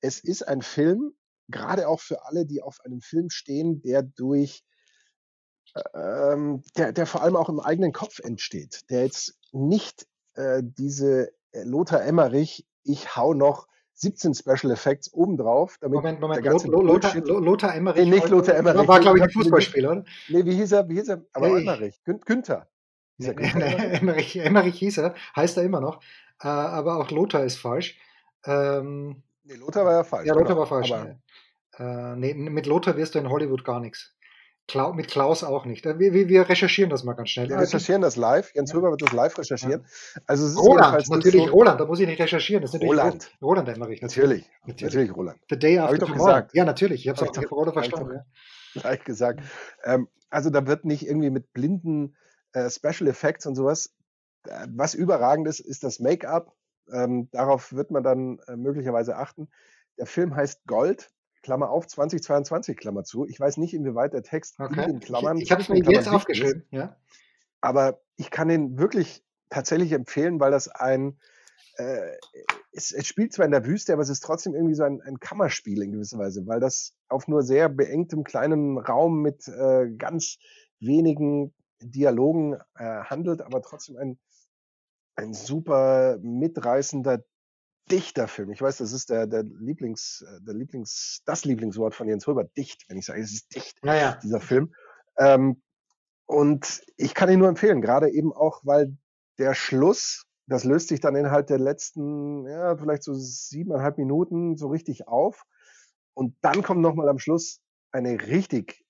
Es 0.02 0.20
ist 0.20 0.48
ein 0.48 0.62
Film, 0.62 1.14
gerade 1.48 1.88
auch 1.88 2.00
für 2.00 2.26
alle, 2.26 2.46
die 2.46 2.62
auf 2.62 2.80
einem 2.84 3.02
Film 3.02 3.30
stehen, 3.30 3.82
der 3.82 4.04
durch, 4.04 4.64
ähm, 5.94 6.64
der, 6.78 6.92
der 6.92 7.06
vor 7.06 7.22
allem 7.22 7.36
auch 7.36 7.50
im 7.50 7.60
eigenen 7.60 7.94
Kopf 7.94 8.20
entsteht, 8.20 8.90
der 8.90 9.04
jetzt 9.04 9.38
nicht 9.52 10.06
äh, 10.34 10.62
diese 10.64 11.32
äh, 11.52 11.64
Lothar 11.64 12.04
Emmerich, 12.04 12.68
ich 12.84 13.16
hau 13.16 13.34
noch 13.34 13.68
17 13.96 14.34
Special 14.34 14.72
Effects 14.72 15.14
obendrauf, 15.14 15.78
damit 15.80 15.96
Moment, 15.96 16.20
Moment, 16.20 16.44
der 16.44 16.52
ganze 16.52 16.68
Lothar, 16.68 17.16
Lothar 17.16 17.76
Emmerich. 17.76 18.04
Nee, 18.04 18.16
nicht 18.16 18.30
Lothar 18.30 18.56
Emmerich. 18.56 18.88
War, 18.88 19.00
glaube 19.00 19.18
ich, 19.18 19.24
ein 19.24 19.30
Fußballspieler, 19.30 19.92
oder? 19.92 20.06
Nee, 20.28 20.46
wie 20.46 20.54
hieß 20.54 20.74
er? 20.74 20.90
Wie 20.90 20.96
hieß 20.96 21.10
er? 21.10 21.26
Aber 21.34 21.48
hey. 21.48 21.62
Emmerich. 21.62 22.02
Günther. 22.04 22.68
Nee, 23.18 23.28
Emmerich, 23.38 24.36
Emmerich 24.38 24.78
hieß 24.80 24.98
er, 24.98 25.16
heißt 25.36 25.58
er 25.58 25.64
immer 25.64 25.80
noch. 25.80 26.02
Äh, 26.42 26.48
aber 26.48 26.98
auch 26.98 27.10
Lothar 27.12 27.46
ist 27.46 27.58
falsch. 27.58 27.98
Ähm, 28.46 29.24
nee, 29.44 29.56
Lothar 29.56 29.86
war 29.86 29.94
ja 29.94 30.04
falsch. 30.04 30.28
Ja, 30.28 30.34
Lothar 30.34 30.48
genau. 30.50 30.60
war 30.60 30.68
falsch. 30.68 30.92
Aber, 30.92 31.18
äh, 31.78 32.16
nee, 32.18 32.34
mit 32.34 32.66
Lothar 32.66 32.98
wirst 32.98 33.16
du 33.16 33.20
in 33.20 33.30
Hollywood 33.30 33.64
gar 33.64 33.80
nichts. 33.80 34.15
Kla 34.68 34.94
mit 34.94 35.08
Klaus 35.08 35.44
auch 35.44 35.66
nicht. 35.66 35.86
Äh, 35.86 36.00
wir, 36.00 36.14
wir, 36.14 36.50
recherchieren 36.50 36.90
das 36.90 37.04
mal 37.04 37.14
ganz 37.14 37.30
schnell. 37.30 37.50
Wir 37.50 37.60
recherchieren 37.60 38.02
das 38.02 38.16
live. 38.16 38.54
Jens 38.56 38.72
ja. 38.72 38.78
Röber 38.78 38.92
wird 38.92 39.02
das 39.02 39.12
live 39.12 39.38
recherchieren. 39.38 39.86
Also 40.26 40.46
es 40.48 40.58
Roland, 40.58 41.08
natürlich 41.08 41.46
so 41.46 41.52
Roland, 41.52 41.80
da 41.80 41.86
muss 41.86 42.00
ich 42.00 42.08
nicht 42.08 42.20
recherchieren. 42.20 42.64
Das 42.64 42.74
ist 42.74 42.82
Roland. 42.82 43.32
Roland 43.42 43.70
Emmerich. 43.70 44.02
Natürlich. 44.02 44.50
Natürlich, 44.66 44.94
natürlich 44.94 45.16
Roland. 45.16 45.40
The 45.50 45.60
Day 45.60 45.78
After 45.78 45.98
doch 45.98 46.14
gesagt. 46.14 46.56
Ja, 46.56 46.66
natürlich. 46.66 47.02
Ich 47.02 47.10
habe 47.10 47.24
es 47.24 47.52
auch 47.52 47.74
verstanden. 47.74 48.22
Gleich 48.74 49.04
gesagt. 49.04 49.42
Ähm, 49.84 50.08
also 50.30 50.50
da 50.50 50.66
wird 50.66 50.84
nicht 50.84 51.08
irgendwie 51.08 51.30
mit 51.30 51.54
blinden 51.54 52.16
äh, 52.54 52.70
Special 52.70 53.08
Effects 53.08 53.46
und 53.46 53.56
sowas. 53.56 53.94
Äh, 54.48 54.68
was 54.70 54.96
überragend 54.96 55.48
ist, 55.48 55.60
ist 55.60 55.84
das 55.84 56.00
Make-up. 56.00 56.54
Ähm, 56.92 57.30
darauf 57.32 57.74
wird 57.74 57.92
man 57.92 58.04
dann 58.04 58.40
äh, 58.48 58.56
möglicherweise 58.56 59.16
achten. 59.16 59.50
Der 59.98 60.08
Film 60.08 60.36
heißt 60.36 60.66
Gold, 60.66 61.10
Klammer 61.46 61.70
auf, 61.70 61.86
2022, 61.86 62.76
Klammer 62.76 63.04
zu. 63.04 63.28
Ich 63.28 63.40
weiß 63.40 63.58
nicht, 63.58 63.76
inwieweit 63.76 64.14
der 64.14 64.24
Text 64.24 64.60
okay. 64.60 64.86
in 64.86 64.94
den 64.94 65.00
Klammern. 65.00 65.38
Ich, 65.38 65.44
ich 65.44 65.52
habe 65.52 65.62
es 65.62 65.70
mir 65.70 65.78
jetzt 65.78 66.08
aufgeschrieben, 66.08 66.66
ja. 66.72 66.96
Aber 67.62 68.02
ich 68.16 68.32
kann 68.32 68.48
den 68.48 68.80
wirklich 68.80 69.24
tatsächlich 69.52 69.92
empfehlen, 69.92 70.40
weil 70.40 70.50
das 70.50 70.70
ein, 70.70 71.20
äh, 71.78 72.18
es, 72.72 72.92
es, 72.92 73.06
spielt 73.06 73.32
zwar 73.32 73.46
in 73.46 73.52
der 73.52 73.64
Wüste, 73.64 73.94
aber 73.94 74.02
es 74.02 74.10
ist 74.10 74.24
trotzdem 74.24 74.56
irgendwie 74.56 74.74
so 74.74 74.86
ein, 74.86 75.02
ein 75.02 75.20
Kammerspiel 75.20 75.84
in 75.84 75.92
gewisser 75.92 76.18
Weise, 76.18 76.48
weil 76.48 76.60
das 76.60 76.96
auf 77.10 77.28
nur 77.28 77.44
sehr 77.44 77.70
beengtem 77.70 78.24
kleinen 78.24 78.80
Raum 78.80 79.22
mit 79.22 79.48
äh, 79.48 79.92
ganz 80.00 80.40
wenigen 80.80 81.54
Dialogen 81.80 82.56
äh, 82.76 83.04
handelt, 83.04 83.44
aber 83.44 83.62
trotzdem 83.62 83.98
ein, 83.98 84.18
ein 85.16 85.36
super 85.36 86.18
mitreißender 86.24 87.24
Dichterfilm. 87.92 88.52
Ich 88.52 88.62
weiß, 88.62 88.78
das 88.78 88.92
ist 88.92 89.10
der, 89.10 89.28
der 89.28 89.44
Lieblings, 89.44 90.26
äh, 90.28 90.42
der 90.42 90.54
Lieblings, 90.54 91.22
das 91.26 91.46
Lieblingswort 91.46 91.94
von 91.94 92.08
Jens 92.08 92.28
Röber, 92.28 92.44
dicht, 92.44 92.86
wenn 92.90 92.98
ich 92.98 93.06
sage, 93.06 93.22
es 93.22 93.34
ist 93.34 93.56
dicht, 93.56 93.84
naja. 93.84 94.20
dieser 94.24 94.40
Film. 94.40 94.74
Ähm, 95.18 95.62
und 96.26 96.82
ich 96.98 97.14
kann 97.14 97.30
ihn 97.30 97.40
nur 97.40 97.50
empfehlen, 97.50 97.82
gerade 97.82 98.10
eben 98.10 98.34
auch, 98.34 98.62
weil 98.64 98.98
der 99.38 99.54
Schluss, 99.54 100.26
das 100.48 100.64
löst 100.64 100.88
sich 100.88 101.00
dann 101.00 101.16
innerhalb 101.16 101.48
der 101.48 101.60
letzten, 101.60 102.48
ja, 102.48 102.76
vielleicht 102.78 103.04
so 103.04 103.14
siebeneinhalb 103.14 103.98
Minuten 103.98 104.58
so 104.58 104.68
richtig 104.68 105.08
auf. 105.08 105.44
Und 106.14 106.36
dann 106.42 106.64
kommt 106.64 106.82
nochmal 106.82 107.10
am 107.10 107.20
Schluss 107.20 107.60
eine 107.92 108.20
richtig 108.28 108.84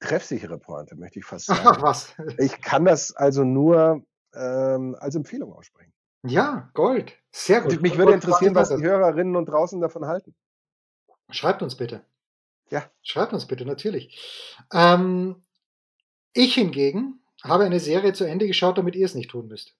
treffsichere 0.00 0.58
Pointe, 0.58 0.96
möchte 0.96 1.18
ich 1.18 1.24
fast 1.24 1.46
sagen. 1.46 1.60
Ach, 1.64 1.82
was? 1.82 2.14
Ich 2.38 2.60
kann 2.60 2.84
das 2.84 3.14
also 3.14 3.44
nur 3.44 4.04
ähm, 4.34 4.96
als 4.98 5.14
Empfehlung 5.14 5.52
aussprechen. 5.52 5.92
Ja, 6.24 6.70
Gold. 6.74 7.16
Sehr 7.38 7.60
gut. 7.60 7.72
Und 7.72 7.82
mich 7.82 7.98
würde 7.98 8.14
interessieren, 8.14 8.54
was 8.54 8.70
die 8.70 8.82
Hörerinnen 8.82 9.36
und 9.36 9.46
draußen 9.46 9.78
davon 9.78 10.06
halten. 10.06 10.34
Schreibt 11.28 11.60
uns 11.60 11.76
bitte. 11.76 12.00
Ja. 12.70 12.84
Schreibt 13.02 13.34
uns 13.34 13.46
bitte, 13.46 13.66
natürlich. 13.66 14.18
Ähm, 14.72 15.44
ich 16.32 16.54
hingegen 16.54 17.20
habe 17.44 17.64
eine 17.64 17.78
Serie 17.78 18.14
zu 18.14 18.24
Ende 18.24 18.46
geschaut, 18.46 18.78
damit 18.78 18.96
ihr 18.96 19.04
es 19.04 19.14
nicht 19.14 19.30
tun 19.30 19.48
müsst. 19.48 19.74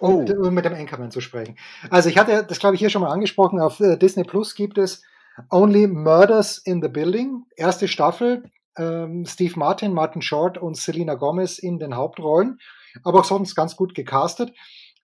Um, 0.00 0.26
oh. 0.28 0.46
um 0.46 0.52
mit 0.52 0.64
dem 0.64 0.74
Anchorman 0.74 1.12
zu 1.12 1.20
sprechen. 1.20 1.56
Also 1.88 2.08
ich 2.08 2.18
hatte 2.18 2.44
das, 2.44 2.58
glaube 2.58 2.74
ich, 2.74 2.80
hier 2.80 2.90
schon 2.90 3.02
mal 3.02 3.12
angesprochen. 3.12 3.60
Auf 3.60 3.78
äh, 3.78 3.96
Disney 3.96 4.24
Plus 4.24 4.56
gibt 4.56 4.76
es 4.76 5.04
Only 5.50 5.86
Murders 5.86 6.58
in 6.58 6.82
the 6.82 6.88
Building. 6.88 7.44
Erste 7.54 7.86
Staffel, 7.86 8.50
ähm, 8.76 9.24
Steve 9.24 9.56
Martin, 9.56 9.94
Martin 9.94 10.20
Short 10.20 10.58
und 10.58 10.76
Selena 10.76 11.14
Gomez 11.14 11.60
in 11.60 11.78
den 11.78 11.94
Hauptrollen, 11.94 12.58
aber 13.04 13.20
auch 13.20 13.24
sonst 13.24 13.54
ganz 13.54 13.76
gut 13.76 13.94
gecastet. 13.94 14.52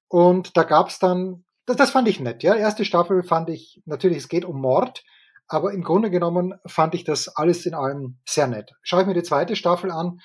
Und 0.08 0.56
da 0.56 0.64
gab's 0.64 0.98
dann, 0.98 1.44
das, 1.68 1.76
das 1.76 1.90
fand 1.90 2.08
ich 2.08 2.18
nett, 2.18 2.42
ja. 2.42 2.54
Erste 2.54 2.84
Staffel 2.84 3.22
fand 3.22 3.50
ich, 3.50 3.82
natürlich, 3.84 4.18
es 4.18 4.28
geht 4.28 4.44
um 4.44 4.60
Mord, 4.60 5.04
aber 5.46 5.72
im 5.72 5.82
Grunde 5.82 6.10
genommen 6.10 6.54
fand 6.66 6.94
ich 6.94 7.04
das 7.04 7.28
alles 7.28 7.66
in 7.66 7.74
allem 7.74 8.18
sehr 8.26 8.46
nett. 8.46 8.72
Schaue 8.82 9.02
ich 9.02 9.06
mir 9.06 9.14
die 9.14 9.22
zweite 9.22 9.54
Staffel 9.54 9.90
an. 9.90 10.20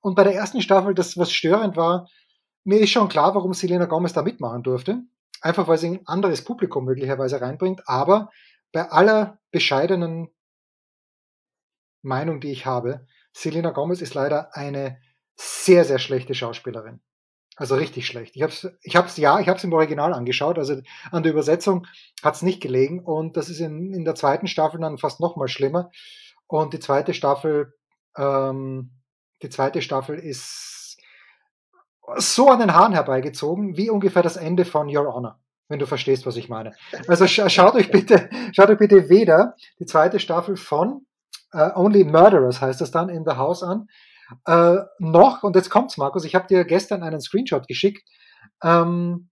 Und 0.00 0.14
bei 0.14 0.24
der 0.24 0.34
ersten 0.34 0.62
Staffel, 0.62 0.94
das, 0.94 1.16
was 1.16 1.32
störend 1.32 1.76
war, 1.76 2.08
mir 2.64 2.80
ist 2.80 2.90
schon 2.90 3.08
klar, 3.08 3.34
warum 3.34 3.54
Selena 3.54 3.86
Gomez 3.86 4.12
da 4.12 4.22
mitmachen 4.22 4.62
durfte. 4.62 5.02
Einfach 5.40 5.68
weil 5.68 5.78
sie 5.78 5.88
ein 5.88 6.06
anderes 6.06 6.44
Publikum 6.44 6.84
möglicherweise 6.84 7.40
reinbringt. 7.40 7.82
Aber 7.86 8.30
bei 8.72 8.90
aller 8.90 9.38
bescheidenen 9.50 10.28
Meinung, 12.02 12.40
die 12.40 12.50
ich 12.50 12.66
habe. 12.66 13.06
Selena 13.32 13.70
Gomez 13.70 14.00
ist 14.00 14.14
leider 14.14 14.56
eine 14.56 14.98
sehr, 15.36 15.84
sehr 15.84 15.98
schlechte 15.98 16.34
Schauspielerin. 16.34 17.00
Also 17.56 17.74
richtig 17.74 18.06
schlecht. 18.06 18.36
Ich 18.36 18.42
habe 18.42 18.52
es, 18.52 18.70
ich 18.82 18.96
hab's, 18.96 19.16
ja, 19.16 19.38
ich 19.38 19.48
habe 19.48 19.58
es 19.58 19.64
im 19.64 19.72
Original 19.72 20.14
angeschaut, 20.14 20.58
also 20.58 20.76
an 21.10 21.22
der 21.22 21.32
Übersetzung 21.32 21.86
hat 22.22 22.34
es 22.34 22.42
nicht 22.42 22.62
gelegen 22.62 23.00
und 23.00 23.36
das 23.36 23.48
ist 23.48 23.60
in, 23.60 23.92
in 23.92 24.04
der 24.04 24.14
zweiten 24.14 24.46
Staffel 24.46 24.80
dann 24.80 24.98
fast 24.98 25.20
noch 25.20 25.36
mal 25.36 25.48
schlimmer. 25.48 25.90
Und 26.46 26.72
die 26.72 26.80
zweite 26.80 27.12
Staffel, 27.12 27.74
ähm, 28.16 28.92
die 29.42 29.50
zweite 29.50 29.82
Staffel 29.82 30.18
ist 30.18 30.98
so 32.16 32.48
an 32.48 32.60
den 32.60 32.74
Haaren 32.74 32.92
herbeigezogen, 32.92 33.76
wie 33.76 33.90
ungefähr 33.90 34.22
das 34.22 34.36
Ende 34.36 34.64
von 34.64 34.88
Your 34.88 35.14
Honor, 35.14 35.38
wenn 35.68 35.78
du 35.78 35.86
verstehst, 35.86 36.26
was 36.26 36.36
ich 36.36 36.48
meine. 36.48 36.72
Also 37.06 37.26
schaut 37.48 37.74
euch 37.74 37.90
bitte, 37.90 38.28
schaut 38.52 38.70
euch 38.70 38.78
bitte 38.78 39.08
weder 39.08 39.54
die 39.78 39.86
zweite 39.86 40.18
Staffel 40.18 40.56
von 40.56 41.06
uh, 41.54 41.70
Only 41.74 42.04
Murderers 42.04 42.60
heißt 42.60 42.80
das 42.80 42.90
dann 42.90 43.08
in 43.08 43.24
The 43.24 43.36
House 43.36 43.62
an. 43.62 43.88
Uh, 44.48 44.84
noch, 44.98 45.42
und 45.42 45.56
jetzt 45.56 45.70
kommt's, 45.70 45.96
Markus, 45.96 46.24
ich 46.24 46.34
habe 46.34 46.46
dir 46.46 46.64
gestern 46.64 47.02
einen 47.02 47.20
Screenshot 47.20 47.66
geschickt. 47.66 48.08
Ähm, 48.62 49.30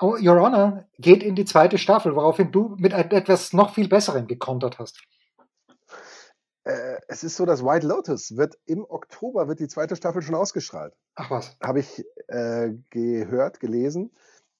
oh, 0.00 0.16
Your 0.20 0.40
Honor 0.40 0.88
geht 0.98 1.22
in 1.22 1.34
die 1.34 1.44
zweite 1.44 1.78
Staffel, 1.78 2.14
woraufhin 2.14 2.52
du 2.52 2.76
mit 2.78 2.92
etwas 2.92 3.52
noch 3.52 3.74
viel 3.74 3.88
Besserem 3.88 4.26
gekontert 4.26 4.78
hast. 4.78 5.02
Äh, 6.64 6.98
es 7.08 7.24
ist 7.24 7.36
so, 7.36 7.44
dass 7.44 7.64
White 7.64 7.86
Lotus 7.86 8.36
wird 8.36 8.56
im 8.66 8.84
Oktober 8.88 9.48
wird 9.48 9.58
die 9.58 9.68
zweite 9.68 9.96
Staffel 9.96 10.22
schon 10.22 10.34
ausgestrahlt. 10.34 10.94
Ach 11.16 11.30
was. 11.30 11.56
Habe 11.60 11.80
ich 11.80 12.04
äh, 12.28 12.70
gehört, 12.90 13.58
gelesen. 13.60 14.12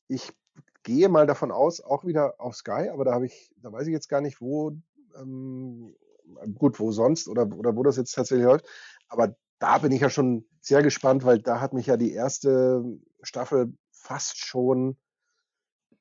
Ich 0.09 0.33
gehe 0.83 1.09
mal 1.09 1.27
davon 1.27 1.53
aus, 1.53 1.81
auch 1.81 2.05
wieder 2.05 2.35
auf 2.39 2.57
Sky, 2.57 2.91
aber 2.93 3.05
da 3.05 3.13
habe 3.13 3.27
ich, 3.27 3.53
da 3.63 3.73
weiß 3.73 3.87
ich 3.87 3.93
jetzt 3.93 4.09
gar 4.09 4.21
nicht, 4.21 4.41
wo 4.41 4.73
ähm, 5.17 5.95
gut, 6.55 6.81
wo 6.81 6.93
sonst 6.93 7.29
oder, 7.29 7.47
oder 7.57 7.77
wo 7.77 7.83
das 7.83 7.97
jetzt 7.97 8.15
tatsächlich 8.15 8.47
läuft. 8.47 8.67
Aber 9.09 9.37
da 9.59 9.79
bin 9.79 9.93
ich 9.93 10.01
ja 10.01 10.11
schon 10.11 10.45
sehr 10.61 10.83
gespannt, 10.83 11.25
weil 11.25 11.39
da 11.39 11.61
hat 11.61 11.73
mich 11.73 11.87
ja 11.87 11.97
die 11.97 12.13
erste 12.13 12.85
Staffel 13.23 13.73
fast 13.91 14.39
schon 14.39 14.97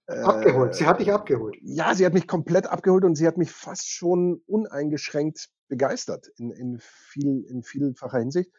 äh, 0.07 0.19
abgeholt. 0.19 0.75
Sie 0.75 0.87
hat 0.87 0.99
dich 0.99 1.11
abgeholt. 1.11 1.57
Ja, 1.61 1.93
sie 1.93 2.05
hat 2.05 2.13
mich 2.13 2.27
komplett 2.27 2.67
abgeholt 2.67 3.03
und 3.03 3.15
sie 3.15 3.27
hat 3.27 3.37
mich 3.37 3.51
fast 3.51 3.89
schon 3.89 4.41
uneingeschränkt 4.47 5.49
begeistert 5.67 6.27
in, 6.37 6.51
in, 6.51 6.79
viel, 6.79 7.45
in 7.49 7.63
vielfacher 7.63 8.19
Hinsicht. 8.19 8.51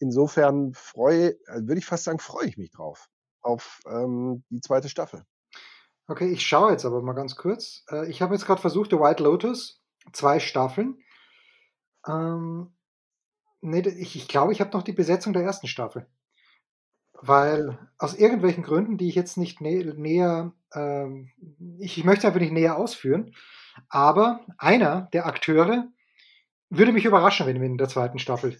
Insofern 0.00 0.74
freue, 0.74 1.30
äh, 1.46 1.62
würde 1.62 1.78
ich 1.78 1.86
fast 1.86 2.04
sagen, 2.04 2.18
freue 2.18 2.46
ich 2.46 2.56
mich 2.56 2.70
drauf 2.70 3.08
auf 3.40 3.80
ähm, 3.86 4.44
die 4.50 4.60
zweite 4.60 4.88
Staffel. 4.88 5.24
Okay, 6.06 6.30
ich 6.30 6.46
schaue 6.46 6.72
jetzt 6.72 6.84
aber 6.84 7.02
mal 7.02 7.12
ganz 7.12 7.36
kurz. 7.36 7.84
Äh, 7.90 8.08
ich 8.10 8.22
habe 8.22 8.34
jetzt 8.34 8.46
gerade 8.46 8.60
versucht, 8.60 8.90
The 8.90 8.98
White 8.98 9.22
Lotus, 9.22 9.82
zwei 10.12 10.40
Staffeln. 10.40 10.98
Ähm, 12.06 12.72
nee, 13.60 13.80
ich, 13.80 14.16
ich 14.16 14.28
glaube, 14.28 14.52
ich 14.52 14.60
habe 14.60 14.76
noch 14.76 14.82
die 14.82 14.92
Besetzung 14.92 15.32
der 15.32 15.42
ersten 15.42 15.66
Staffel. 15.66 16.06
Weil 17.20 17.78
aus 17.98 18.14
irgendwelchen 18.14 18.62
Gründen, 18.62 18.96
die 18.96 19.08
ich 19.08 19.16
jetzt 19.16 19.36
nicht 19.38 19.60
nä 19.60 19.84
näher, 19.96 20.52
ähm, 20.72 21.30
ich, 21.80 21.98
ich 21.98 22.04
möchte 22.04 22.26
einfach 22.26 22.40
nicht 22.40 22.52
näher 22.52 22.76
ausführen, 22.76 23.34
aber 23.88 24.40
einer 24.56 25.08
der 25.12 25.26
Akteure 25.26 25.88
würde 26.70 26.92
mich 26.92 27.04
überraschen, 27.04 27.46
wenn 27.46 27.60
wir 27.60 27.66
in 27.66 27.78
der 27.78 27.88
zweiten 27.88 28.18
Staffel 28.18 28.56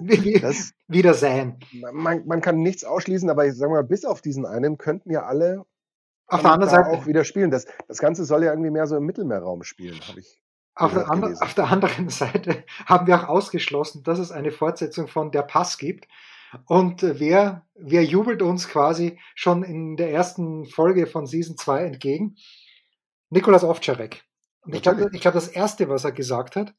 das, 0.40 0.72
wieder 0.86 1.14
sähen. 1.14 1.58
Man, 1.92 2.26
man, 2.26 2.40
kann 2.40 2.60
nichts 2.60 2.84
ausschließen, 2.84 3.28
aber 3.28 3.46
ich 3.46 3.54
sage 3.54 3.72
mal, 3.72 3.84
bis 3.84 4.04
auf 4.04 4.22
diesen 4.22 4.46
einen 4.46 4.78
könnten 4.78 5.10
ja 5.10 5.24
alle 5.24 5.66
auf 6.28 6.42
der 6.42 6.52
anderen 6.52 6.70
Seite 6.70 6.90
auch 6.90 7.06
wieder 7.06 7.24
spielen. 7.24 7.50
Das, 7.50 7.66
das 7.88 7.98
Ganze 7.98 8.24
soll 8.24 8.44
ja 8.44 8.52
irgendwie 8.52 8.70
mehr 8.70 8.86
so 8.86 8.96
im 8.96 9.04
Mittelmeerraum 9.04 9.64
spielen, 9.64 9.98
habe 10.06 10.20
ich. 10.20 10.42
Auf 10.78 10.94
der, 10.94 11.10
andre, 11.10 11.34
auf 11.40 11.54
der, 11.54 11.66
anderen 11.66 12.08
Seite 12.08 12.64
haben 12.86 13.06
wir 13.06 13.18
auch 13.18 13.28
ausgeschlossen, 13.28 14.04
dass 14.04 14.18
es 14.18 14.30
eine 14.30 14.52
Fortsetzung 14.52 15.08
von 15.08 15.32
Der 15.32 15.42
Pass 15.42 15.76
gibt. 15.76 16.06
Und 16.66 17.02
äh, 17.02 17.18
wer, 17.18 17.66
wer 17.74 18.04
jubelt 18.04 18.42
uns 18.42 18.68
quasi 18.68 19.18
schon 19.34 19.64
in 19.64 19.96
der 19.96 20.12
ersten 20.12 20.66
Folge 20.66 21.06
von 21.06 21.26
Season 21.26 21.56
2 21.56 21.84
entgegen? 21.84 22.36
Nikolas 23.30 23.64
Ovtcharek. 23.64 24.24
Und 24.60 24.74
ich 24.74 24.82
glaube, 24.82 25.10
ich 25.12 25.20
glaub, 25.20 25.34
das 25.34 25.48
erste, 25.48 25.88
was 25.88 26.04
er 26.04 26.12
gesagt 26.12 26.56
hat 26.56 26.74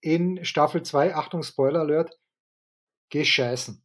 in 0.00 0.44
Staffel 0.44 0.82
2, 0.82 1.14
Achtung, 1.14 1.42
Spoiler 1.42 1.80
Alert, 1.80 2.18
geh 3.08 3.24
scheißen. 3.24 3.81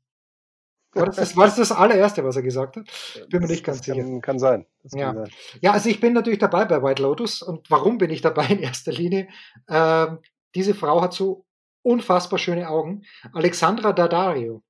War 0.93 1.05
das, 1.05 1.15
das, 1.17 1.37
war 1.37 1.45
das 1.45 1.57
das 1.57 1.71
allererste, 1.71 2.23
was 2.23 2.35
er 2.35 2.41
gesagt 2.41 2.77
hat? 2.77 2.85
Bin 3.29 3.41
mir 3.41 3.47
nicht 3.47 3.63
ganz 3.63 3.85
kann, 3.85 3.95
sicher. 3.95 4.19
Kann 4.21 4.39
sein. 4.39 4.65
Ja. 4.93 5.13
Kann 5.13 5.25
sein. 5.25 5.33
ja, 5.61 5.71
also 5.73 5.89
ich 5.89 5.99
bin 5.99 6.13
natürlich 6.13 6.39
dabei 6.39 6.65
bei 6.65 6.81
White 6.81 7.01
Lotus. 7.01 7.41
Und 7.41 7.69
warum 7.69 7.97
bin 7.97 8.09
ich 8.09 8.21
dabei 8.21 8.47
in 8.47 8.59
erster 8.59 8.91
Linie? 8.91 9.27
Ähm, 9.69 10.19
diese 10.55 10.73
Frau 10.73 11.01
hat 11.01 11.13
so 11.13 11.45
unfassbar 11.83 12.39
schöne 12.39 12.69
Augen. 12.69 13.03
Alexandra 13.33 13.93
Daddario. 13.93 14.63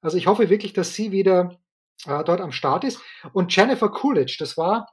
Also 0.00 0.16
ich 0.16 0.26
hoffe 0.26 0.50
wirklich, 0.50 0.72
dass 0.72 0.94
sie 0.94 1.12
wieder 1.12 1.58
äh, 2.06 2.24
dort 2.24 2.40
am 2.40 2.52
Start 2.52 2.84
ist. 2.84 3.00
Und 3.32 3.54
Jennifer 3.54 3.88
Coolidge, 3.88 4.36
das 4.38 4.56
war 4.56 4.88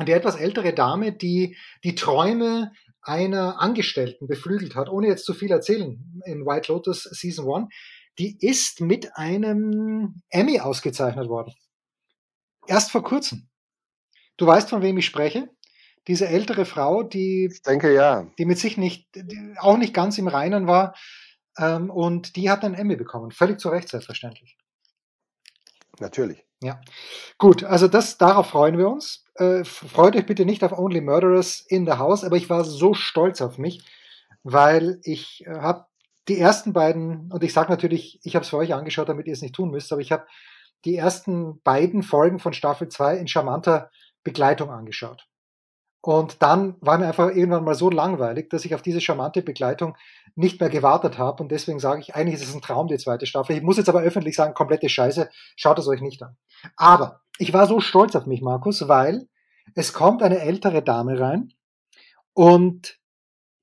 die 0.00 0.12
etwas 0.12 0.36
ältere 0.36 0.72
Dame, 0.72 1.12
die 1.12 1.56
die 1.84 1.94
Träume 1.94 2.72
einer 3.02 3.60
Angestellten 3.60 4.26
beflügelt 4.26 4.74
hat, 4.74 4.88
ohne 4.88 5.08
jetzt 5.08 5.24
zu 5.24 5.34
viel 5.34 5.50
erzählen 5.50 6.22
in 6.24 6.46
White 6.46 6.72
Lotus 6.72 7.02
Season 7.02 7.52
1 7.52 7.68
die 8.18 8.38
ist 8.40 8.80
mit 8.80 9.16
einem 9.16 10.22
Emmy 10.28 10.60
ausgezeichnet 10.60 11.28
worden. 11.28 11.54
Erst 12.66 12.90
vor 12.90 13.02
kurzem. 13.02 13.48
Du 14.36 14.46
weißt, 14.46 14.70
von 14.70 14.82
wem 14.82 14.98
ich 14.98 15.06
spreche? 15.06 15.50
Diese 16.08 16.26
ältere 16.26 16.64
Frau, 16.64 17.02
die, 17.02 17.48
ich 17.52 17.62
denke, 17.62 17.94
ja. 17.94 18.26
die 18.38 18.44
mit 18.44 18.58
sich 18.58 18.76
nicht, 18.76 19.08
auch 19.58 19.76
nicht 19.76 19.94
ganz 19.94 20.18
im 20.18 20.28
Reinen 20.28 20.66
war, 20.66 20.94
ähm, 21.58 21.90
und 21.90 22.36
die 22.36 22.50
hat 22.50 22.64
einen 22.64 22.74
Emmy 22.74 22.96
bekommen. 22.96 23.30
Völlig 23.30 23.60
zu 23.60 23.68
Recht, 23.68 23.88
selbstverständlich. 23.88 24.56
Natürlich. 26.00 26.44
Ja. 26.62 26.80
Gut, 27.38 27.64
also 27.64 27.88
das, 27.88 28.18
darauf 28.18 28.48
freuen 28.48 28.78
wir 28.78 28.88
uns. 28.88 29.24
Äh, 29.34 29.64
freut 29.64 30.16
euch 30.16 30.26
bitte 30.26 30.44
nicht 30.44 30.62
auf 30.64 30.72
Only 30.72 31.00
Murderers 31.00 31.64
in 31.68 31.86
the 31.86 31.92
House, 31.92 32.24
aber 32.24 32.36
ich 32.36 32.48
war 32.48 32.64
so 32.64 32.94
stolz 32.94 33.40
auf 33.40 33.58
mich, 33.58 33.84
weil 34.42 35.00
ich 35.02 35.44
äh, 35.46 35.50
habe 35.50 35.86
die 36.28 36.38
ersten 36.38 36.72
beiden, 36.72 37.30
und 37.32 37.42
ich 37.42 37.52
sage 37.52 37.70
natürlich, 37.70 38.20
ich 38.22 38.34
habe 38.34 38.44
es 38.44 38.50
für 38.50 38.58
euch 38.58 38.74
angeschaut, 38.74 39.08
damit 39.08 39.26
ihr 39.26 39.32
es 39.32 39.42
nicht 39.42 39.54
tun 39.54 39.70
müsst, 39.70 39.92
aber 39.92 40.00
ich 40.00 40.12
habe 40.12 40.26
die 40.84 40.96
ersten 40.96 41.60
beiden 41.62 42.02
Folgen 42.02 42.38
von 42.38 42.52
Staffel 42.52 42.88
2 42.88 43.16
in 43.16 43.28
charmanter 43.28 43.90
Begleitung 44.24 44.70
angeschaut. 44.70 45.26
Und 46.04 46.42
dann 46.42 46.76
war 46.80 46.98
mir 46.98 47.06
einfach 47.06 47.28
irgendwann 47.28 47.62
mal 47.62 47.76
so 47.76 47.88
langweilig, 47.88 48.50
dass 48.50 48.64
ich 48.64 48.74
auf 48.74 48.82
diese 48.82 49.00
charmante 49.00 49.40
Begleitung 49.40 49.96
nicht 50.34 50.58
mehr 50.60 50.68
gewartet 50.68 51.16
habe. 51.16 51.42
Und 51.42 51.52
deswegen 51.52 51.78
sage 51.78 52.00
ich, 52.00 52.16
eigentlich 52.16 52.40
ist 52.40 52.48
es 52.48 52.54
ein 52.54 52.60
Traum, 52.60 52.88
die 52.88 52.98
zweite 52.98 53.26
Staffel. 53.26 53.56
Ich 53.56 53.62
muss 53.62 53.76
jetzt 53.76 53.88
aber 53.88 54.02
öffentlich 54.02 54.34
sagen, 54.34 54.52
komplette 54.52 54.88
Scheiße, 54.88 55.30
schaut 55.54 55.78
es 55.78 55.86
euch 55.86 56.00
nicht 56.00 56.20
an. 56.22 56.36
Aber 56.76 57.20
ich 57.38 57.52
war 57.52 57.68
so 57.68 57.78
stolz 57.78 58.16
auf 58.16 58.26
mich, 58.26 58.42
Markus, 58.42 58.88
weil 58.88 59.28
es 59.76 59.92
kommt 59.92 60.24
eine 60.24 60.40
ältere 60.40 60.82
Dame 60.82 61.20
rein 61.20 61.52
und 62.34 62.98